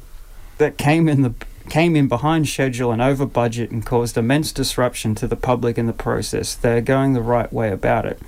[0.59, 1.35] that came in the
[1.69, 5.87] came in behind schedule and over budget and caused immense disruption to the public in
[5.87, 8.21] the process, they are going the right way about it.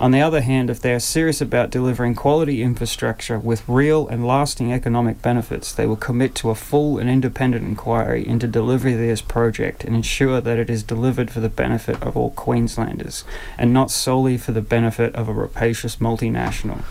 [0.00, 4.26] On the other hand, if they are serious about delivering quality infrastructure with real and
[4.26, 8.98] lasting economic benefits, they will commit to a full and independent inquiry into delivery of
[8.98, 13.24] this project and ensure that it is delivered for the benefit of all Queenslanders
[13.58, 16.82] and not solely for the benefit of a rapacious multinational.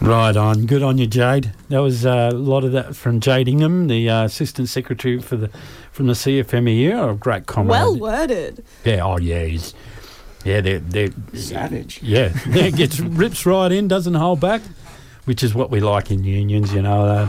[0.00, 0.66] Right on.
[0.66, 1.52] Good on you, Jade.
[1.68, 5.36] That was uh, a lot of that from Jade Ingham, the uh, Assistant Secretary for
[5.36, 5.50] the
[5.92, 7.12] from the CFMEU.
[7.12, 7.70] A great comment.
[7.70, 8.64] Well worded.
[8.84, 9.04] Yeah.
[9.04, 9.44] Oh, yeah.
[9.44, 9.72] He's,
[10.44, 12.02] yeah, they're, they're savage.
[12.02, 14.60] Yeah, yeah, gets rips right in, doesn't hold back,
[15.24, 16.72] which is what we like in unions.
[16.74, 17.28] You know, uh,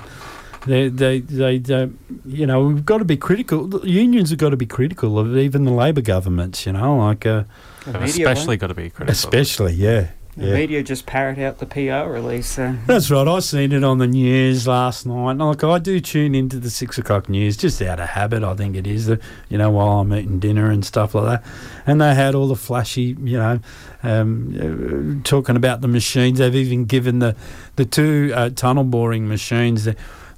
[0.65, 1.89] they, they, they, they,
[2.25, 3.85] you know, we've got to be critical.
[3.87, 6.65] Unions have got to be critical of even the Labor governments.
[6.65, 7.45] You know, like uh,
[7.85, 9.11] especially got to be critical.
[9.11, 10.09] Especially, yeah.
[10.37, 10.53] The yeah.
[10.53, 12.47] media just parrot out the PR release.
[12.47, 12.75] So.
[12.87, 13.25] That's right.
[13.25, 15.37] I seen it on the news last night.
[15.37, 18.43] Like I do tune into the six o'clock news just out of habit.
[18.43, 19.07] I think it is.
[19.07, 21.51] You know, while I'm eating dinner and stuff like that.
[21.87, 23.59] And they had all the flashy, you know,
[24.03, 26.39] um, uh, talking about the machines.
[26.39, 27.35] They've even given the
[27.77, 29.87] the two uh, tunnel boring machines.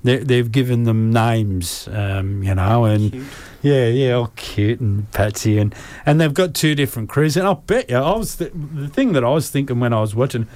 [0.03, 3.12] They, they've given them names, um, you know, and.
[3.12, 3.25] Cute.
[3.67, 5.75] Yeah, yeah, all cute and patsy, and
[6.06, 7.36] and they've got two different crews.
[7.36, 9.99] And I'll bet you, I was th- the thing that I was thinking when I
[9.99, 10.47] was watching.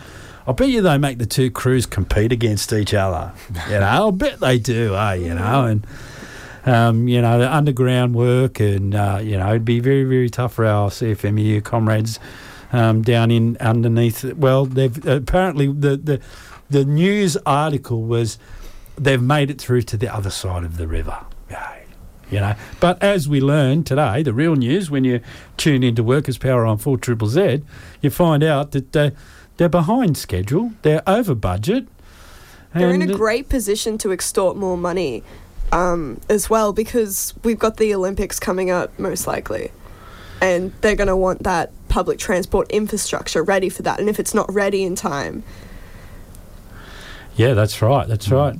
[0.47, 3.33] I bet you they make the two crews compete against each other.
[3.69, 4.95] You know, I bet they do.
[4.95, 5.85] Eh, you know, and
[6.65, 10.53] um, you know the underground work, and uh, you know it'd be very very tough
[10.53, 12.17] for our CFMEU comrades
[12.71, 14.23] um, down in underneath.
[14.23, 16.21] Well, they've apparently the the
[16.69, 18.37] the news article was
[18.95, 21.17] they've made it through to the other side of the river.
[21.49, 21.80] Yeah
[22.31, 22.55] you know.
[22.79, 25.19] But as we learned today, the real news when you
[25.57, 27.61] tune into Workers' Power on 4 Triple Z,
[28.01, 29.11] you find out that uh,
[29.57, 31.87] they're behind schedule, they're over budget.
[32.73, 35.23] They're in a great position to extort more money
[35.73, 39.71] um, as well because we've got the Olympics coming up, most likely.
[40.41, 43.99] And they're going to want that public transport infrastructure ready for that.
[43.99, 45.43] And if it's not ready in time.
[47.35, 48.07] Yeah, that's right.
[48.07, 48.37] That's mm.
[48.37, 48.59] right.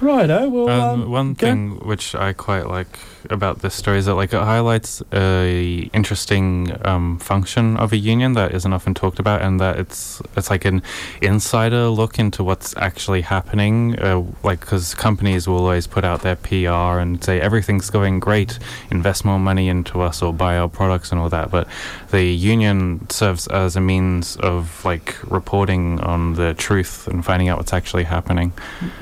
[0.00, 0.48] Righto.
[0.48, 2.98] Well, um, um, one thing which I quite like
[3.30, 8.34] about this story is that like it highlights a interesting um, function of a union
[8.34, 10.82] that isn't often talked about, and that it's it's like an
[11.20, 13.98] insider look into what's actually happening.
[13.98, 18.58] Uh, like because companies will always put out their PR and say everything's going great,
[18.90, 21.66] invest more money into us or buy our products and all that, but
[22.10, 27.58] the union serves as a means of like reporting on the truth and finding out
[27.58, 28.52] what's actually happening.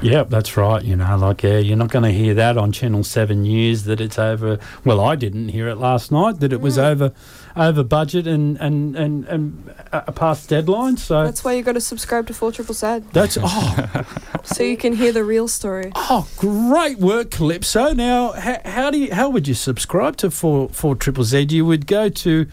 [0.00, 0.85] Yeah, that's right.
[0.86, 4.00] You know, like yeah, you're not going to hear that on Channel Seven News that
[4.00, 4.60] it's over.
[4.84, 7.12] Well, I didn't hear it last night that it was over,
[7.56, 10.96] over budget and and and, and a past deadline.
[10.96, 13.00] So that's why you got to subscribe to Four Triple Z.
[13.12, 14.04] That's oh,
[14.44, 15.90] so you can hear the real story.
[15.96, 17.92] Oh, great work, Calypso.
[17.92, 21.48] Now, how, how do you how would you subscribe to Four Four Triple Z?
[21.50, 22.46] You would go to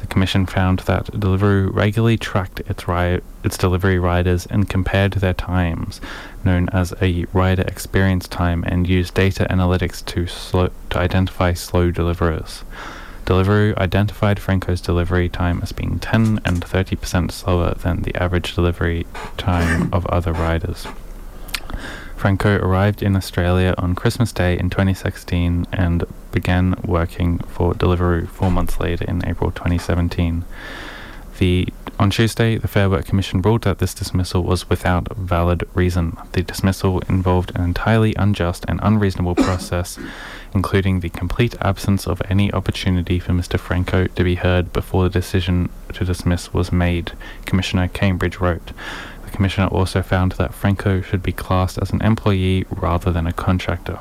[0.00, 5.34] The commission found that Deliveroo regularly tracked its, ri- its delivery riders and compared their
[5.34, 6.00] times,
[6.44, 11.90] known as a rider experience time, and used data analytics to, slow- to identify slow
[11.90, 12.62] deliverers.
[13.26, 19.06] Deliveroo identified Franco's delivery time as being 10 and 30% slower than the average delivery
[19.36, 20.86] time of other riders.
[22.16, 28.50] Franco arrived in Australia on Christmas Day in 2016 and began working for Deliveroo four
[28.50, 30.44] months later in April 2017.
[31.38, 36.18] The on Tuesday, the Fair Work Commission ruled that this dismissal was without valid reason.
[36.32, 39.98] The dismissal involved an entirely unjust and unreasonable process,
[40.52, 43.58] including the complete absence of any opportunity for Mr.
[43.58, 47.12] Franco to be heard before the decision to dismiss was made,
[47.46, 48.72] Commissioner Cambridge wrote.
[49.36, 53.98] Commissioner also found that Franco should be classed as an employee rather than a contractor.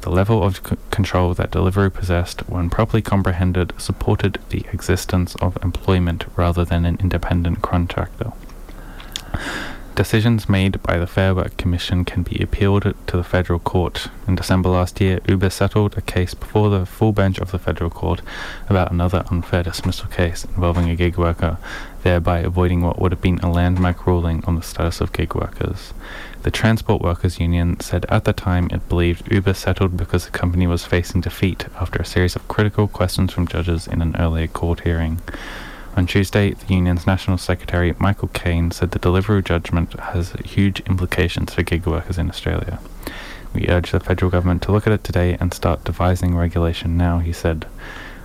[0.00, 5.62] The level of c- control that Deliveroo possessed, when properly comprehended, supported the existence of
[5.62, 8.32] employment rather than an independent contractor.
[9.96, 14.08] Decisions made by the Fair Work Commission can be appealed to the federal court.
[14.26, 17.90] In December last year, Uber settled a case before the full bench of the federal
[17.90, 18.22] court
[18.70, 21.58] about another unfair dismissal case involving a gig worker,
[22.02, 25.92] thereby avoiding what would have been a landmark ruling on the status of gig workers.
[26.42, 30.66] The Transport Workers Union said at the time it believed Uber settled because the company
[30.66, 34.80] was facing defeat after a series of critical questions from judges in an earlier court
[34.80, 35.20] hearing.
[35.96, 41.52] On Tuesday, the union's National Secretary Michael Kaine said the Deliveroo judgment has huge implications
[41.52, 42.78] for gig workers in Australia.
[43.52, 47.18] We urge the federal government to look at it today and start devising regulation now,
[47.18, 47.66] he said.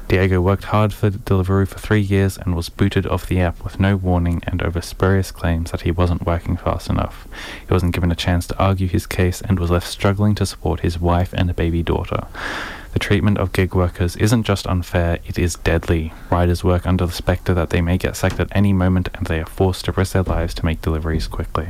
[0.07, 3.79] Diego worked hard for Deliveroo for three years and was booted off the app with
[3.79, 7.27] no warning and over spurious claims that he wasn't working fast enough.
[7.67, 10.81] He wasn't given a chance to argue his case and was left struggling to support
[10.81, 12.27] his wife and a baby daughter.
[12.93, 16.13] The treatment of gig workers isn't just unfair, it is deadly.
[16.29, 19.39] Riders work under the spectre that they may get sacked at any moment and they
[19.39, 21.69] are forced to risk their lives to make deliveries quickly.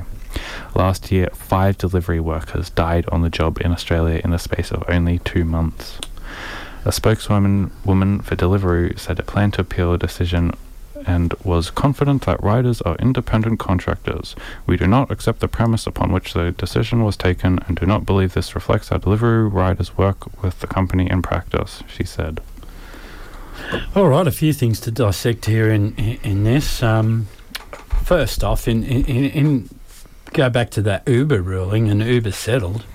[0.75, 4.83] Last year, five delivery workers died on the job in Australia in the space of
[4.89, 5.99] only two months.
[6.85, 10.51] A spokeswoman woman for Deliveroo said it planned to appeal the decision
[11.07, 14.35] and was confident that riders are independent contractors.
[14.65, 18.05] We do not accept the premise upon which the decision was taken and do not
[18.05, 22.39] believe this reflects how Deliveroo riders work with the company in practice, she said.
[23.95, 26.83] All right, a few things to dissect here in in, in this.
[26.83, 27.27] Um,
[28.03, 29.69] first off, in, in, in,
[30.33, 32.85] go back to that Uber ruling and Uber settled.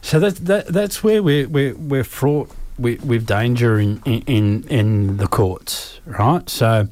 [0.00, 5.16] So that, that that's where we're we're, we're fraught with, with danger in, in in
[5.16, 6.48] the courts, right?
[6.48, 6.88] So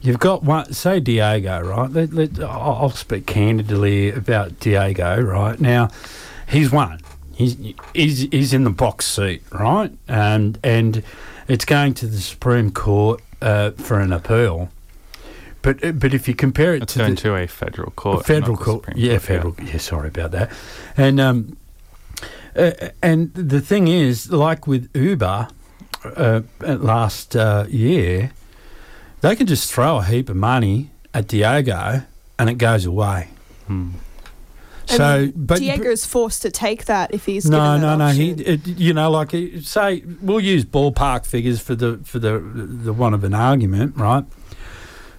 [0.00, 1.90] you've got one, say Diego, right?
[1.90, 5.60] Let, let, I'll speak candidly about Diego, right?
[5.60, 5.88] Now
[6.48, 7.00] he's won.
[7.34, 7.56] He's
[7.94, 9.92] he's, he's in the box seat, right?
[10.08, 11.02] And and
[11.46, 14.70] it's going to the Supreme Court uh, for an appeal.
[15.62, 18.24] But but if you compare it It's to going the to a federal court.
[18.26, 19.78] federal court, yeah, Court, federal, yeah.
[19.78, 20.52] sorry about that.
[20.96, 21.56] And um,
[22.58, 25.48] uh, and the thing is, like with Uber,
[26.04, 28.32] uh, last uh, year,
[29.20, 32.02] they can just throw a heap of money at Diego
[32.38, 33.28] and it goes away.
[33.66, 33.90] Hmm.
[34.86, 38.08] So, but Diego's forced to take that if he's no, given no, that no.
[38.08, 42.38] He, it, you know, like uh, say, we'll use ballpark figures for the for the
[42.38, 44.24] the one of an argument, right?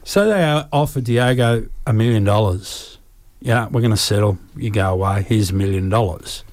[0.03, 2.97] So they uh, offer Diego a million dollars.
[3.41, 4.39] Yeah, we're going to settle.
[4.55, 5.21] You go away.
[5.21, 6.43] Here's a million dollars.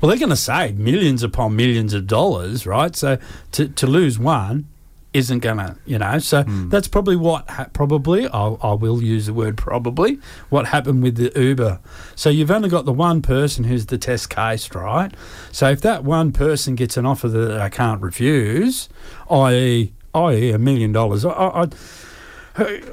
[0.00, 2.94] Well, they're going to save millions upon millions of dollars, right?
[2.94, 3.18] So
[3.52, 4.66] to to lose one
[5.14, 6.18] isn't going to, you know.
[6.18, 6.68] So Hmm.
[6.68, 10.18] that's probably what ha- probably I'll, I will use the word probably
[10.50, 11.80] what happened with the Uber.
[12.14, 15.10] So you've only got the one person who's the test case, right?
[15.50, 18.90] So if that one person gets an offer that I can't refuse,
[19.30, 21.68] i.e., i.e., a million dollars, I, I-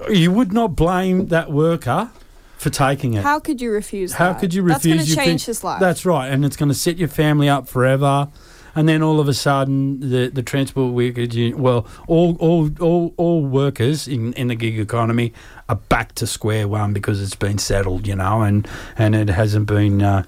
[0.09, 2.11] you would not blame that worker
[2.57, 3.23] for taking it.
[3.23, 4.39] How could you refuse How that?
[4.39, 4.83] could you refuse?
[4.83, 5.79] That's going to change think- his life.
[5.79, 8.29] That's right, and it's going to set your family up forever.
[8.77, 13.45] And then all of a sudden, the, the transport workers, well, all all all, all
[13.45, 15.31] workers in, in the gig economy
[15.69, 19.67] are back to square one because it's been settled, you know, and and it hasn't
[19.67, 20.01] been.
[20.01, 20.23] Uh,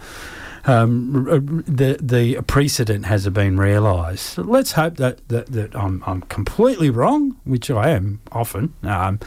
[0.63, 4.19] um, the the precedent hasn't been realised.
[4.19, 8.73] So let's hope that, that, that I'm I'm completely wrong, which I am often.
[8.83, 9.19] Um,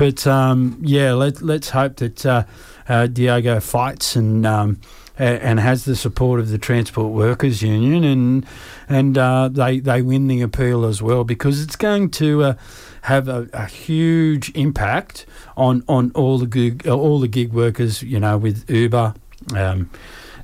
[0.00, 2.44] but um, yeah, let let's hope that uh,
[2.88, 4.80] uh, Diego fights and um,
[5.18, 8.46] and has the support of the Transport Workers Union, and
[8.88, 12.54] and uh, they they win the appeal as well because it's going to uh,
[13.02, 18.02] have a, a huge impact on, on all the gig all the gig workers.
[18.02, 19.12] You know, with Uber.
[19.54, 19.90] Um,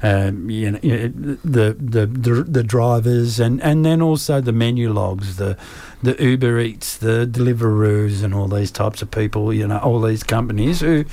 [0.03, 5.57] um, you know, the, the the the drivers and, and then also the Menulogs, the
[6.03, 9.53] the Uber Eats, the Deliveroos, and all these types of people.
[9.53, 11.05] You know, all these companies who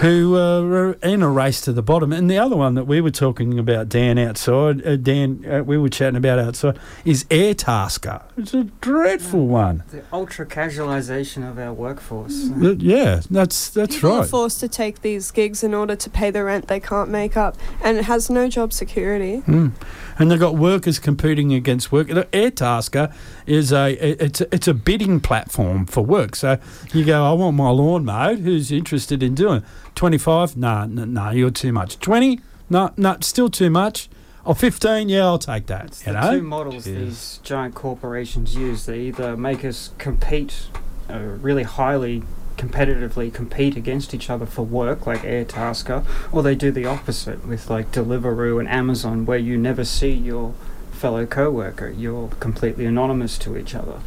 [0.00, 2.12] who uh, are in a race to the bottom.
[2.12, 5.76] And the other one that we were talking about, Dan, outside, uh, Dan, uh, we
[5.76, 8.22] were chatting about outside, is Airtasker.
[8.38, 9.84] It's a dreadful one.
[9.90, 12.50] The ultra casualisation of our workforce.
[12.50, 14.28] Uh, Yeah, that's that's People are right.
[14.28, 17.56] forced to take these gigs in order to pay the rent they can't make up,
[17.82, 19.42] and it has no job security.
[19.46, 19.72] Mm.
[20.18, 22.08] And they've got workers competing against work.
[22.08, 23.12] The Airtasker
[23.46, 23.92] is a
[24.24, 26.36] it's a, it's a bidding platform for work.
[26.36, 26.58] So
[26.94, 28.38] you go, I want my lawn mowed.
[28.40, 29.62] Who's interested in doing
[29.94, 30.56] twenty five?
[30.56, 31.98] No, no, no, you're too much.
[31.98, 32.40] Twenty?
[32.68, 34.08] No, no, still too much.
[34.44, 35.08] Or fifteen?
[35.08, 35.86] Yeah, I'll take that.
[35.86, 36.38] It's you the know.
[36.38, 36.96] two models Jeez.
[36.96, 38.86] these giant corporations use.
[38.86, 40.66] They either make us compete,
[41.08, 42.22] uh, really highly
[42.56, 47.70] competitively compete against each other for work, like Airtasker, or they do the opposite with
[47.70, 50.54] like Deliveroo and Amazon, where you never see your
[50.92, 51.88] fellow co-worker.
[51.88, 54.00] You're completely anonymous to each other.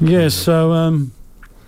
[0.00, 1.10] Yeah, so um,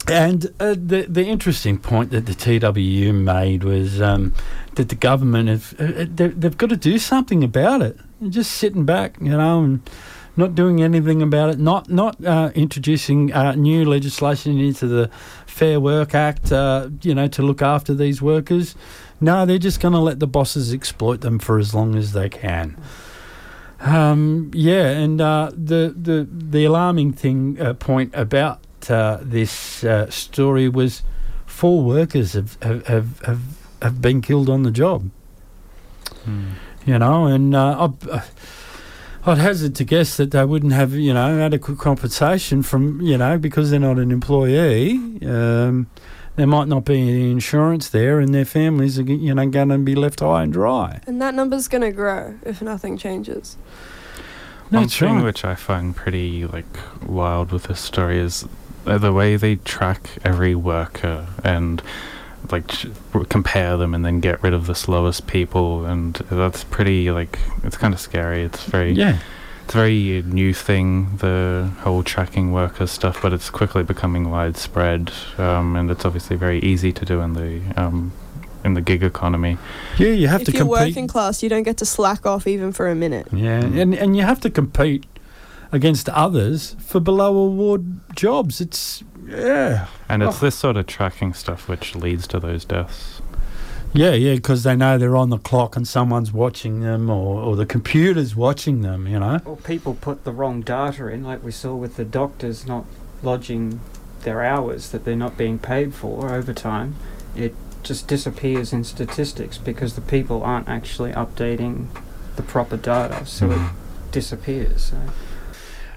[0.09, 4.35] and uh, the the interesting point that the TWU made was um,
[4.77, 7.99] that the government have uh, uh, they, they've got to do something about it.
[8.29, 9.91] Just sitting back, you know, and
[10.37, 11.59] not doing anything about it.
[11.59, 15.11] Not not uh, introducing uh, new legislation into the
[15.47, 18.75] Fair Work Act, uh, you know, to look after these workers.
[19.21, 22.31] No, they're just going to let the bosses exploit them for as long as they
[22.31, 22.81] can.
[23.81, 31.03] Um, yeah, and the the the alarming thing point about uh, this uh, story was
[31.47, 33.43] four workers have have, have have
[33.83, 35.11] have been killed on the job.
[36.25, 36.53] Hmm.
[36.87, 38.23] You know, and uh, I,
[39.27, 43.37] I'd hazard to guess that they wouldn't have you know adequate compensation from you know
[43.39, 44.93] because they're not an employee.
[45.27, 45.89] Um,
[46.37, 49.79] there might not be any insurance there, and their families are you know going to
[49.79, 51.01] be left high and dry.
[51.07, 53.57] And that number's going to grow if nothing changes.
[54.71, 55.25] One That's thing right.
[55.25, 58.47] which I find pretty like wild with this story is uh,
[58.85, 61.83] the way they track every worker and
[62.51, 62.73] like
[63.29, 67.77] compare them and then get rid of the slowest people and that's pretty like it's
[67.77, 68.43] kind of scary.
[68.43, 69.19] It's very Yeah.
[69.65, 75.13] it's a very new thing the whole tracking workers stuff, but it's quickly becoming widespread
[75.39, 78.13] um, and it's obviously very easy to do in the um,
[78.65, 79.57] in the gig economy.
[79.99, 80.89] Yeah, you have if to you're compete.
[80.89, 83.27] working class, you don't get to slack off even for a minute.
[83.33, 83.81] Yeah, Mm.
[83.83, 85.05] and and you have to compete
[85.73, 88.61] against others for below award jobs.
[88.61, 90.47] It's yeah, And it's Oh.
[90.47, 93.21] this sort of tracking stuff which leads to those deaths.
[93.93, 97.55] yeah, yeah, because they know they're on the clock and someone's watching them, or or
[97.57, 99.07] the computer's watching them.
[99.07, 99.41] You know.
[99.45, 102.85] Or people put the wrong data in, like we saw with the doctors not
[103.23, 103.81] lodging
[104.23, 106.95] their hours that they're not being paid for overtime.
[107.37, 111.87] It just disappears in statistics because the people aren't actually updating
[112.37, 113.53] the proper data, so Hmm.
[113.65, 114.83] it disappears.
[114.91, 114.97] So.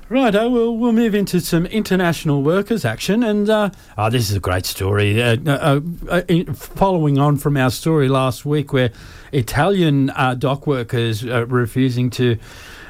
[0.09, 3.23] Right, oh, we'll, we'll move into some international workers' action.
[3.23, 5.23] And uh, oh, this is a great story.
[5.23, 5.79] Uh, uh,
[6.09, 8.91] uh, in- following on from our story last week, where
[9.31, 12.37] Italian uh, dock workers are refusing to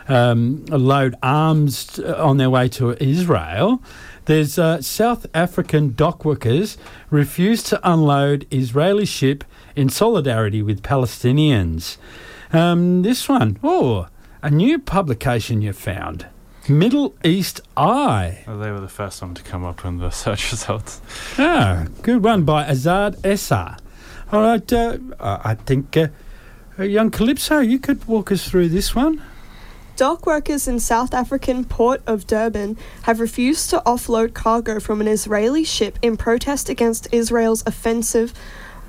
[0.07, 3.81] um, load arms on their way to Israel.
[4.25, 6.77] There's uh, South African dock workers
[7.11, 9.43] refused to unload Israeli ship
[9.75, 11.97] in solidarity with Palestinians.
[12.51, 14.07] Um, this one, oh,
[14.41, 16.25] a new publication you found.
[16.69, 18.43] Middle East Eye.
[18.47, 21.01] Well, they were the first one to come up in the search results.
[21.37, 23.77] Ah, good one by Azad Essa.
[24.31, 26.07] All right, uh, I think, uh,
[26.79, 29.21] uh, young Calypso, you could walk us through this one.
[29.95, 35.07] Dock workers in South African port of Durban have refused to offload cargo from an
[35.07, 38.33] Israeli ship in protest against Israel's offensive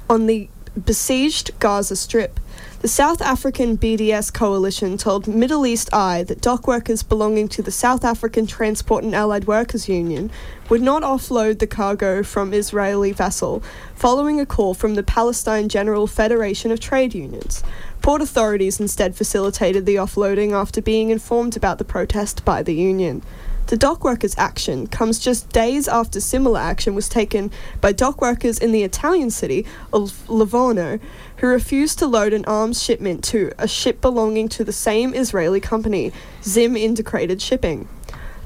[0.08, 0.48] on the
[0.82, 2.40] besieged Gaza Strip.
[2.84, 7.70] The South African BDS coalition told Middle East Eye that dock workers belonging to the
[7.70, 10.30] South African Transport and Allied Workers Union
[10.68, 13.62] would not offload the cargo from Israeli vessel
[13.94, 17.62] following a call from the Palestine General Federation of Trade Unions.
[18.02, 23.22] Port authorities instead facilitated the offloading after being informed about the protest by the union.
[23.68, 28.58] The dock workers' action comes just days after similar action was taken by dock workers
[28.58, 31.00] in the Italian city of Livorno,
[31.44, 35.60] who refused to load an arms shipment to a ship belonging to the same Israeli
[35.60, 36.10] company,
[36.42, 37.86] Zim Integrated Shipping.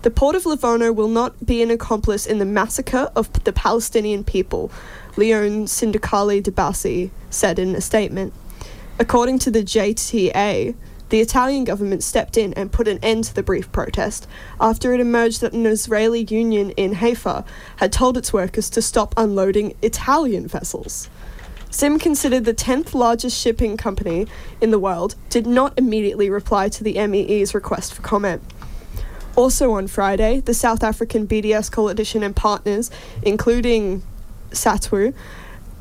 [0.03, 4.25] The port of Livorno will not be an accomplice in the massacre of the Palestinian
[4.25, 4.73] people,
[5.17, 8.35] L'Unione Sindacale di Base said in a statement.
[8.99, 10.75] According to the JTA,
[11.11, 14.27] the Italian government stepped in and put an end to the brief protest
[14.61, 17.45] after it emerged that an Israeli union in Haifa
[17.77, 21.09] had told its workers to stop unloading Italian vessels.
[21.73, 24.27] Zim, considered the 10th largest shipping company
[24.61, 28.43] in the world, did not immediately reply to the MEE's request for comment.
[29.37, 32.91] Also on Friday, the South African BDS coalition and partners,
[33.23, 34.03] including
[34.51, 35.15] SATWU,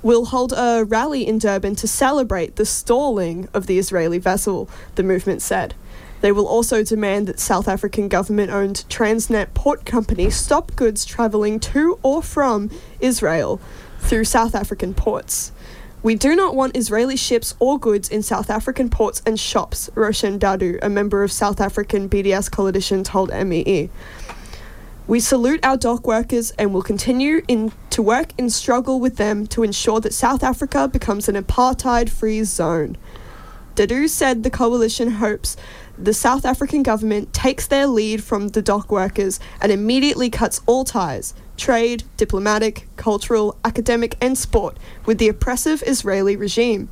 [0.03, 5.03] will hold a rally in Durban to celebrate the stalling of the Israeli vessel, the
[5.03, 5.73] movement said.
[6.21, 11.59] They will also demand that South African government owned Transnet Port Company stop goods travelling
[11.61, 13.61] to or from Israel
[13.99, 15.51] through South African ports.
[16.03, 20.39] We do not want Israeli ships or goods in South African ports and shops, Roshan
[20.39, 23.89] Dadoo, a member of South African BDS coalition, told MEE.
[25.07, 29.47] We salute our dock workers and will continue in, to work and struggle with them
[29.47, 32.97] to ensure that South Africa becomes an apartheid free zone.
[33.75, 35.55] Dadoo said the coalition hopes
[35.97, 40.83] the South African government takes their lead from the dock workers and immediately cuts all
[40.83, 46.89] ties trade, diplomatic, cultural, academic, and sport with the oppressive Israeli regime.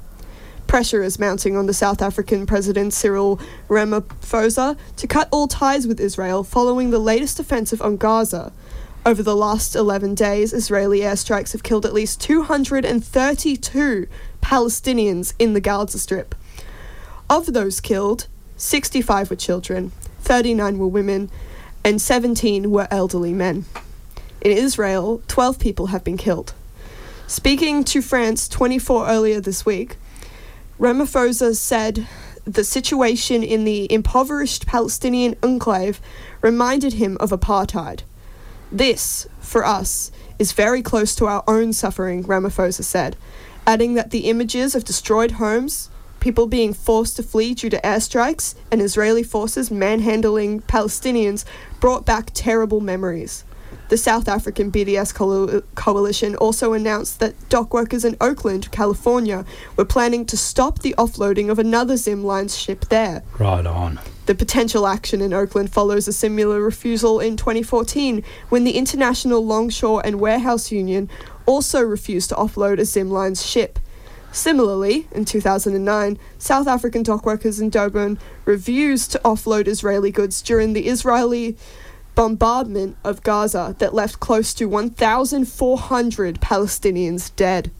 [0.67, 3.39] Pressure is mounting on the South African President Cyril
[3.69, 8.51] Ramaphosa to cut all ties with Israel following the latest offensive on Gaza.
[9.05, 14.07] Over the last 11 days, Israeli airstrikes have killed at least 232
[14.41, 16.33] Palestinians in the Gaza Strip.
[17.29, 19.91] Of those killed, 65 were children,
[20.21, 21.29] 39 were women,
[21.83, 23.65] and 17 were elderly men.
[24.45, 26.53] In Israel, 12 people have been killed.
[27.25, 29.97] Speaking to France 24 earlier this week,
[30.79, 32.07] Ramaphosa said
[32.43, 35.99] the situation in the impoverished Palestinian enclave
[36.43, 38.01] reminded him of apartheid.
[38.71, 43.17] This, for us, is very close to our own suffering, Ramaphosa said,
[43.65, 45.89] adding that the images of destroyed homes,
[46.19, 51.45] people being forced to flee due to airstrikes, and Israeli forces manhandling Palestinians
[51.79, 53.43] brought back terrible memories.
[53.87, 59.45] The South African BDS co- coalition also announced that dock workers in Oakland, California,
[59.77, 63.21] were planning to stop the offloading of another Zim Lines ship there.
[63.37, 63.99] Right on.
[64.25, 70.03] The potential action in Oakland follows a similar refusal in 2014 when the International Longshore
[70.03, 71.07] and Warehouse Union
[71.45, 73.77] also refused to offload a Zim Lines ship.
[74.31, 80.73] Similarly, in 2009, South African dock workers in Durban refused to offload Israeli goods during
[80.73, 81.55] the Israeli
[82.15, 87.71] bombardment of Gaza that left close to 1,400 Palestinians dead.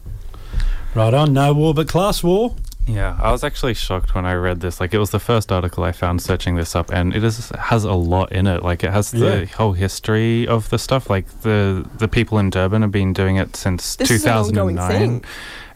[0.94, 1.32] Right on.
[1.32, 2.54] No war but class war.
[2.88, 4.78] Yeah, I was actually shocked when I read this.
[4.80, 7.82] Like, it was the first article I found searching this up, and it is has
[7.82, 8.62] a lot in it.
[8.62, 9.44] Like, it has the Yeah.
[9.56, 11.10] whole history of the stuff.
[11.10, 15.22] Like, the the people in Durban have been doing it since This is an 2009,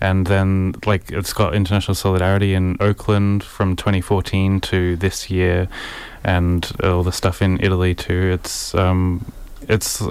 [0.01, 5.67] and then like it's got international solidarity in Oakland from 2014 to this year,
[6.25, 8.31] and all the stuff in Italy too.
[8.35, 9.33] It's um,
[9.69, 10.03] it's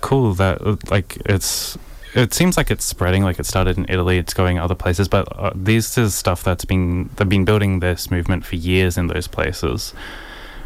[0.00, 1.78] cool that like it's
[2.14, 5.26] it seems like it's spreading like it started in italy it's going other places but
[5.38, 9.28] uh, this is stuff that's been they've been building this movement for years in those
[9.28, 9.94] places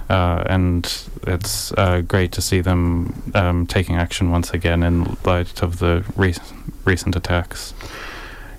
[0.08, 5.62] uh, and it's uh, great to see them um, taking action once again in light
[5.62, 6.34] of the re-
[6.84, 7.74] recent attacks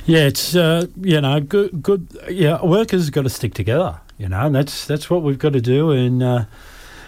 [0.05, 1.83] Yeah, it's uh, you know good.
[1.83, 2.07] Good.
[2.29, 3.99] Yeah, workers got to stick together.
[4.21, 5.89] You know, and that's that's what we've got to do.
[5.89, 6.45] And uh,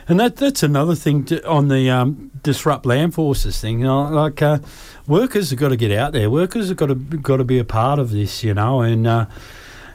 [0.07, 3.81] and that that's another thing to, on the um, disrupt land forces thing.
[3.81, 4.57] You know, like uh,
[5.05, 6.31] workers have got to get out there.
[6.31, 8.43] Workers have got to got to be a part of this.
[8.43, 9.27] You know, and uh,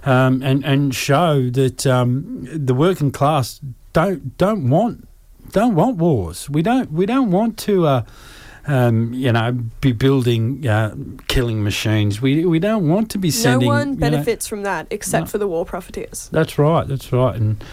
[0.05, 3.61] um, and and show that um, the working class
[3.93, 5.09] don't don't want
[5.51, 6.49] don't want wars.
[6.49, 8.05] We don't we don't want to.
[8.67, 10.95] Um, you know, be building uh,
[11.27, 12.21] killing machines.
[12.21, 13.69] We we don't want to be sending.
[13.69, 15.31] no one you know- benefits from that except No.
[15.31, 16.29] for the war profiteers.
[16.33, 16.87] that's right.
[16.87, 17.35] That's right.
[17.37, 17.65] And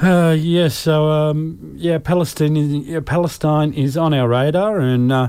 [0.00, 5.28] uh, yes, so um, yeah, Palestine is, yeah, Palestine is on our radar, and uh,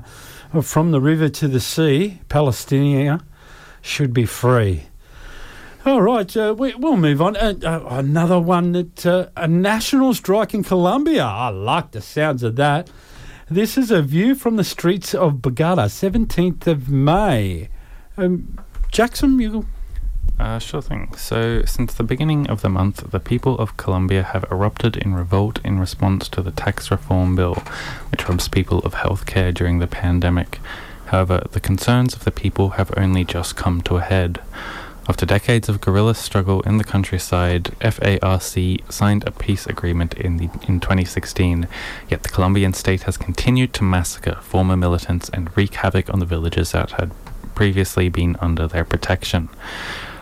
[0.61, 3.21] from the river to the sea, Palestine
[3.81, 4.83] should be free.
[5.85, 7.35] All right, uh, we, we'll move on.
[7.35, 11.25] Uh, uh, another one that uh, a national strike in Colombia.
[11.25, 12.89] I like the sounds of that.
[13.51, 17.67] This is a view from the streets of Bogota, seventeenth of May.
[18.15, 18.57] Um,
[18.91, 19.65] Jackson, you
[20.39, 21.13] Uh, sure thing.
[21.17, 25.59] So, since the beginning of the month, the people of Colombia have erupted in revolt
[25.65, 27.55] in response to the tax reform bill,
[28.09, 30.61] which robs people of health care during the pandemic.
[31.07, 34.39] However, the concerns of the people have only just come to a head.
[35.09, 40.49] After decades of guerrilla struggle in the countryside, FARC signed a peace agreement in, the,
[40.67, 41.67] in 2016,
[42.07, 46.25] yet the Colombian state has continued to massacre former militants and wreak havoc on the
[46.25, 47.11] villages that had
[47.55, 49.49] previously been under their protection.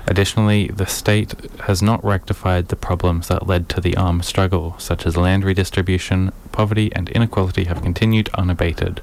[0.08, 5.06] Additionally, the state has not rectified the problems that led to the armed struggle, such
[5.06, 9.02] as land redistribution, poverty, and inequality have continued unabated.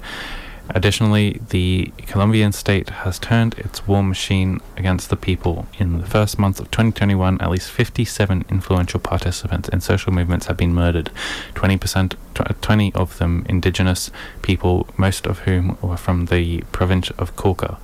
[0.70, 5.66] Additionally, the Colombian state has turned its war machine against the people.
[5.78, 10.56] In the first month of 2021, at least 57 influential participants in social movements have
[10.56, 11.10] been murdered,
[11.54, 12.14] 20%,
[12.60, 14.10] 20 of them indigenous
[14.42, 17.78] people, most of whom were from the province of Cauca.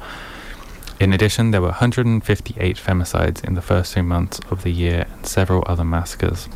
[0.98, 5.26] In addition, there were 158 femicides in the first two months of the year and
[5.26, 6.48] several other massacres.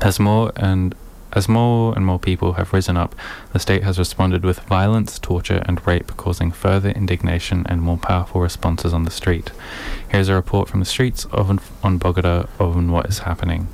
[0.00, 0.94] As more and
[1.34, 3.14] as more and more people have risen up,
[3.52, 8.40] the state has responded with violence, torture, and rape, causing further indignation and more powerful
[8.40, 9.50] responses on the street.
[10.08, 11.50] Here's a report from the streets of
[11.84, 13.68] on Bogota on what is happening.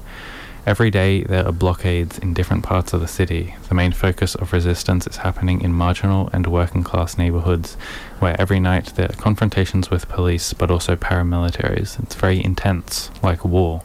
[0.66, 3.56] Every day there are blockades in different parts of the city.
[3.68, 7.74] The main focus of resistance is happening in marginal and working class neighborhoods,
[8.18, 12.00] where every night there are confrontations with police but also paramilitaries.
[12.02, 13.82] It's very intense, like war.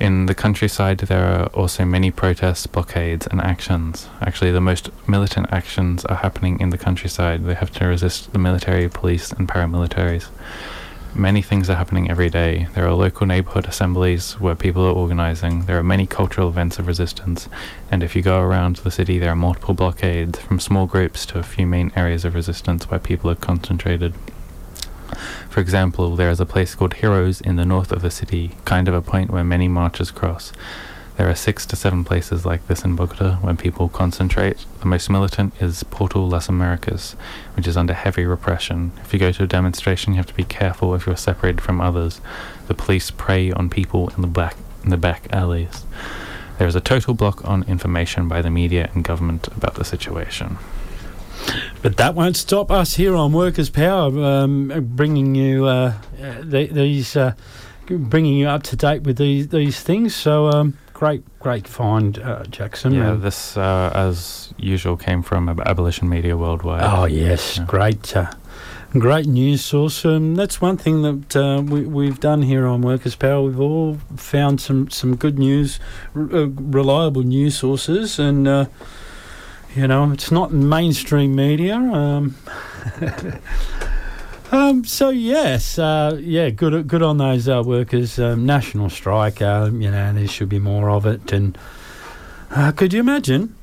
[0.00, 4.08] In the countryside, there are also many protests, blockades, and actions.
[4.20, 7.44] Actually, the most militant actions are happening in the countryside.
[7.44, 10.28] They have to resist the military, police, and paramilitaries.
[11.14, 12.66] Many things are happening every day.
[12.74, 15.66] There are local neighborhood assemblies where people are organizing.
[15.66, 17.48] There are many cultural events of resistance.
[17.88, 21.38] And if you go around the city, there are multiple blockades from small groups to
[21.38, 24.12] a few main areas of resistance where people are concentrated.
[25.48, 28.88] For example, there is a place called Heroes in the north of the city, kind
[28.88, 30.52] of a point where many marches cross.
[31.16, 34.66] There are six to seven places like this in Bogota where people concentrate.
[34.80, 37.14] The most militant is Portal Las Americas,
[37.54, 38.90] which is under heavy repression.
[39.00, 41.80] If you go to a demonstration, you have to be careful if you're separated from
[41.80, 42.20] others.
[42.66, 45.84] The police prey on people in the back in the back alleys.
[46.58, 50.58] There is a total block on information by the media and government about the situation.
[51.82, 55.92] But that won't stop us here on Workers' Power, um, bringing you uh,
[56.22, 57.34] uh, the, these, uh,
[57.88, 60.14] bringing you up to date with these these things.
[60.14, 62.92] So um, great, great find, uh, Jackson.
[62.94, 66.82] Yeah, Um, this, uh, as usual, came from Abolition Media Worldwide.
[66.84, 67.64] Oh yes, Yeah.
[67.66, 68.30] great, uh,
[68.98, 70.04] great news source.
[70.06, 73.42] Um, that's one thing that uh, we, we've done here on Workers' Power.
[73.42, 75.78] We've all found some some good news,
[76.14, 78.64] r- uh, reliable news sources, and uh,
[79.74, 81.76] you know it's not mainstream media.
[81.76, 82.34] Um,
[84.52, 88.18] um, so yes, uh, yeah, good good on those uh, workers.
[88.18, 89.42] Um, national strike.
[89.42, 91.32] Uh, you know, there should be more of it.
[91.32, 91.58] And
[92.50, 93.56] uh, could you imagine?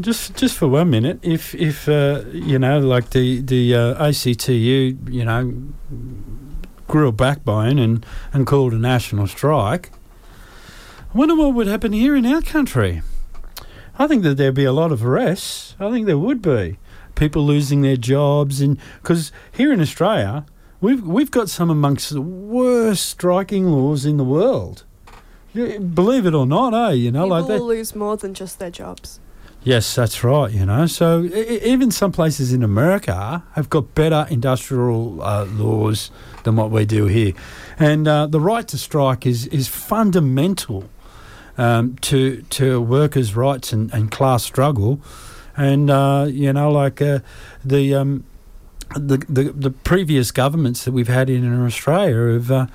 [0.00, 4.96] Just just for one minute, if if uh, you know, like the the uh, ACTU,
[5.08, 5.52] you know,
[6.88, 9.90] grew a backbone and and called a national strike,
[11.14, 13.02] I wonder what would happen here in our country.
[14.00, 15.76] I think that there'd be a lot of arrests.
[15.78, 16.78] I think there would be
[17.16, 20.46] people losing their jobs, and because here in Australia,
[20.80, 24.84] we've we've got some amongst the worst striking laws in the world.
[25.52, 26.92] Believe it or not, eh?
[26.94, 27.62] You know, People like that.
[27.62, 29.20] lose more than just their jobs.
[29.62, 30.50] Yes, that's right.
[30.50, 36.10] You know, so e- even some places in America have got better industrial uh, laws
[36.44, 37.34] than what we do here,
[37.78, 40.84] and uh, the right to strike is is fundamental
[41.60, 45.00] um, to to workers' rights and, and class struggle,
[45.56, 47.20] and uh, you know, like uh,
[47.64, 47.94] the.
[47.94, 48.24] Um,
[48.96, 52.66] the, the the previous governments that we've had in Australia have uh,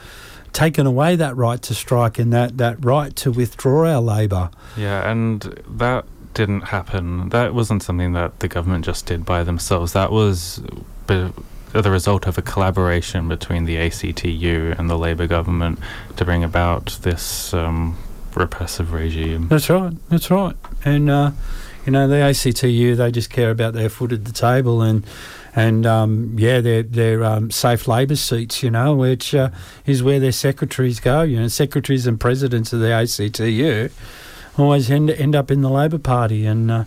[0.54, 4.50] taken away that right to strike and that, that right to withdraw our labour.
[4.78, 7.28] Yeah, and that didn't happen.
[7.30, 9.92] That wasn't something that the government just did by themselves.
[9.92, 10.62] That was
[11.06, 11.34] be-
[11.74, 15.80] the result of a collaboration between the ACTU and the Labour government
[16.16, 17.98] to bring about this um,
[18.36, 19.48] repressive regime.
[19.48, 19.94] That's right.
[20.10, 20.56] That's right.
[20.84, 21.32] And uh,
[21.86, 25.06] you know, the ACTU they just care about their foot at the table and
[25.56, 28.64] and um, yeah, their their um, safe labour seats.
[28.64, 29.50] You know, which uh,
[29.86, 31.22] is where their secretaries go.
[31.22, 33.90] You know, secretaries and presidents of the ACTU
[34.58, 36.72] always end end up in the Labor Party and.
[36.72, 36.84] Uh,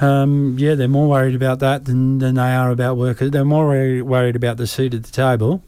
[0.00, 3.30] um, yeah, they're more worried about that than, than they are about workers.
[3.30, 3.68] They're more
[4.02, 5.62] worried about the seat at the table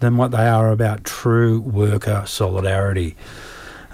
[0.00, 3.16] than what they are about true worker solidarity.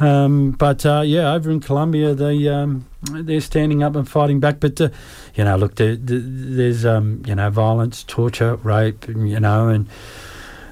[0.02, 4.58] Um, but uh, yeah, over in Colombia, they um, they're standing up and fighting back.
[4.58, 4.88] But uh,
[5.36, 9.88] you know, look, there, there's um, you know violence, torture, rape, you know, and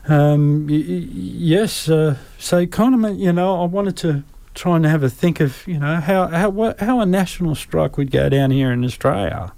[0.08, 1.88] um, y- y- yes.
[1.88, 4.24] Uh, so kind of, you know, I wanted to
[4.54, 7.96] try and have a think of you know how how what, how a national strike
[7.96, 9.52] would go down here in Australia.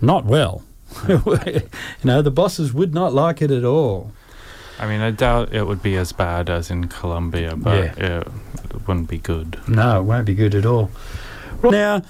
[0.00, 0.62] Not well.
[1.08, 1.62] you
[2.04, 4.12] know, the bosses would not like it at all.
[4.78, 8.28] I mean, I doubt it would be as bad as in Colombia, but it, it
[8.88, 9.58] wouldn't be good.
[9.68, 10.90] No, it won't be good at all.
[11.62, 12.02] Now,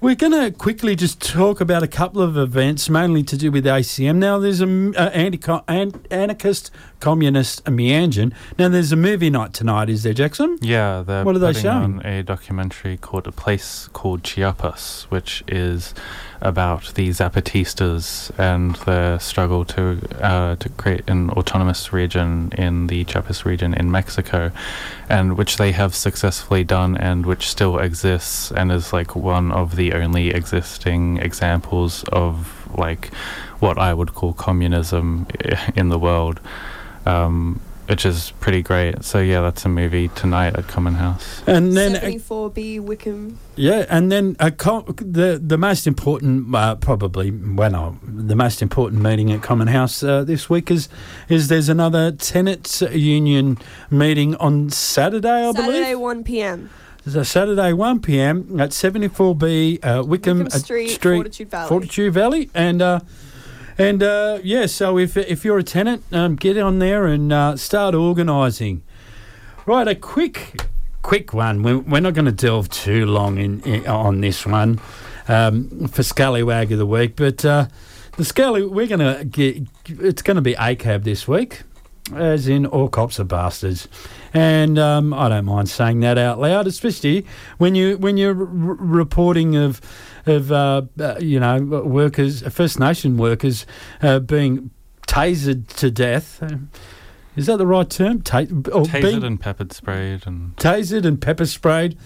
[0.00, 3.64] we're going to quickly just talk about a couple of events, mainly to do with
[3.64, 4.16] ACM.
[4.16, 8.32] Now, there's uh, an anti- anarchist communist Meanjin.
[8.58, 10.58] Now, there's a movie night tonight, is there, Jackson?
[10.60, 12.00] Yeah, they're What are they showing?
[12.00, 15.94] on a documentary called A Place Called Chiapas, which is
[16.44, 23.04] about the Zapatistas and their struggle to uh, to create an autonomous region in the
[23.04, 24.52] Chiapas region in Mexico,
[25.08, 29.76] and which they have successfully done and which still exists and is like one of
[29.76, 33.12] the only existing examples of like
[33.58, 35.26] what I would call communism
[35.74, 36.40] in the world.
[37.06, 39.04] Um, which is pretty great.
[39.04, 41.42] So yeah, that's a movie tonight at Common House.
[41.46, 43.38] And then, uh, 74B Wickham.
[43.56, 48.62] yeah, and then a co- the the most important, uh, probably, well, no, the most
[48.62, 50.88] important meeting at Common House uh, this week is
[51.28, 53.58] is there's another tenants union
[53.90, 55.82] meeting on Saturday, I Saturday, believe.
[55.82, 56.70] Saturday 1 p.m.
[57.04, 58.58] There's a Saturday 1 p.m.
[58.58, 61.68] at 74B uh, Wickham, Wickham uh, Street, Fortitude Valley.
[61.68, 63.00] Fortitude Valley, and uh,
[63.78, 64.66] and uh, yeah.
[64.66, 68.82] So if if you're a tenant, um, get on there and uh, start organising.
[69.66, 70.60] Right, a quick
[71.02, 71.62] quick one.
[71.62, 74.80] We're, we're not going to delve too long in, in on this one
[75.28, 77.66] um, for Scallywag of the week, but uh,
[78.16, 79.62] the Scally we're going to get.
[79.86, 81.62] It's going to be ACAB this week.
[82.14, 83.88] As in, all cops are bastards,
[84.34, 87.24] and um, I don't mind saying that out loud, especially
[87.56, 89.80] when you when you're r- reporting of
[90.26, 93.66] of uh, uh, you know workers, First Nation workers
[94.02, 94.70] uh, being
[95.06, 96.42] tasered to death.
[97.36, 98.22] Is that the right term?
[98.22, 101.98] Ta- or Tasered being and peppered sprayed and tasered and pepper sprayed.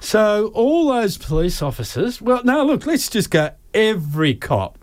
[0.00, 2.20] So all those police officers.
[2.20, 3.50] Well, now look, let's just go.
[3.74, 4.78] Every cop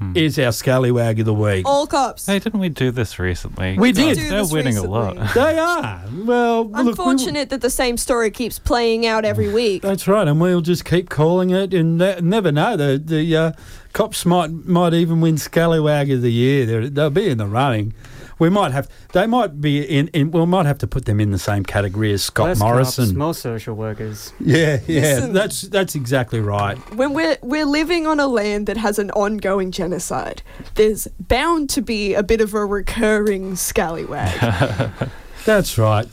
[0.00, 0.16] Hmm.
[0.16, 1.66] is our scallywag of the week.
[1.68, 2.24] All cops.
[2.24, 3.78] Hey, didn't we do this recently?
[3.78, 4.32] We did did.
[4.32, 4.86] They're winning recently.
[4.88, 5.16] a lot.
[5.34, 6.02] They are.
[6.24, 9.82] Well, look, we- Unfortunate that the same story keeps playing out every week.
[9.82, 12.76] That's right, and we'll just keep calling it, and ne- never know.
[12.78, 13.52] The the uh,
[13.92, 16.64] cops might might even win Scallywag of the year.
[16.64, 17.92] They're, they'll be in the running.
[18.40, 18.88] We might have.
[19.12, 20.08] They might be in.
[20.08, 23.04] in we might have to put them in the same category as Scott Less Morrison.
[23.04, 24.32] cops, more social workers.
[24.40, 25.32] yeah, yeah, Listen.
[25.32, 26.76] that's that's exactly right.
[26.96, 30.42] When we're we're living on a land that has an ongoing genocide,
[30.74, 34.40] there's bound to be a bit of a recurring scallywag.
[35.44, 36.08] That's right.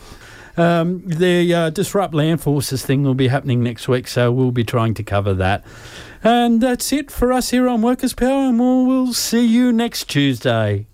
[0.57, 4.63] Um, the uh, Disrupt Land Forces thing will be happening next week, so we'll be
[4.63, 5.63] trying to cover that.
[6.23, 10.09] And that's it for us here on Workers' Power, and we'll, we'll see you next
[10.09, 10.88] Tuesday.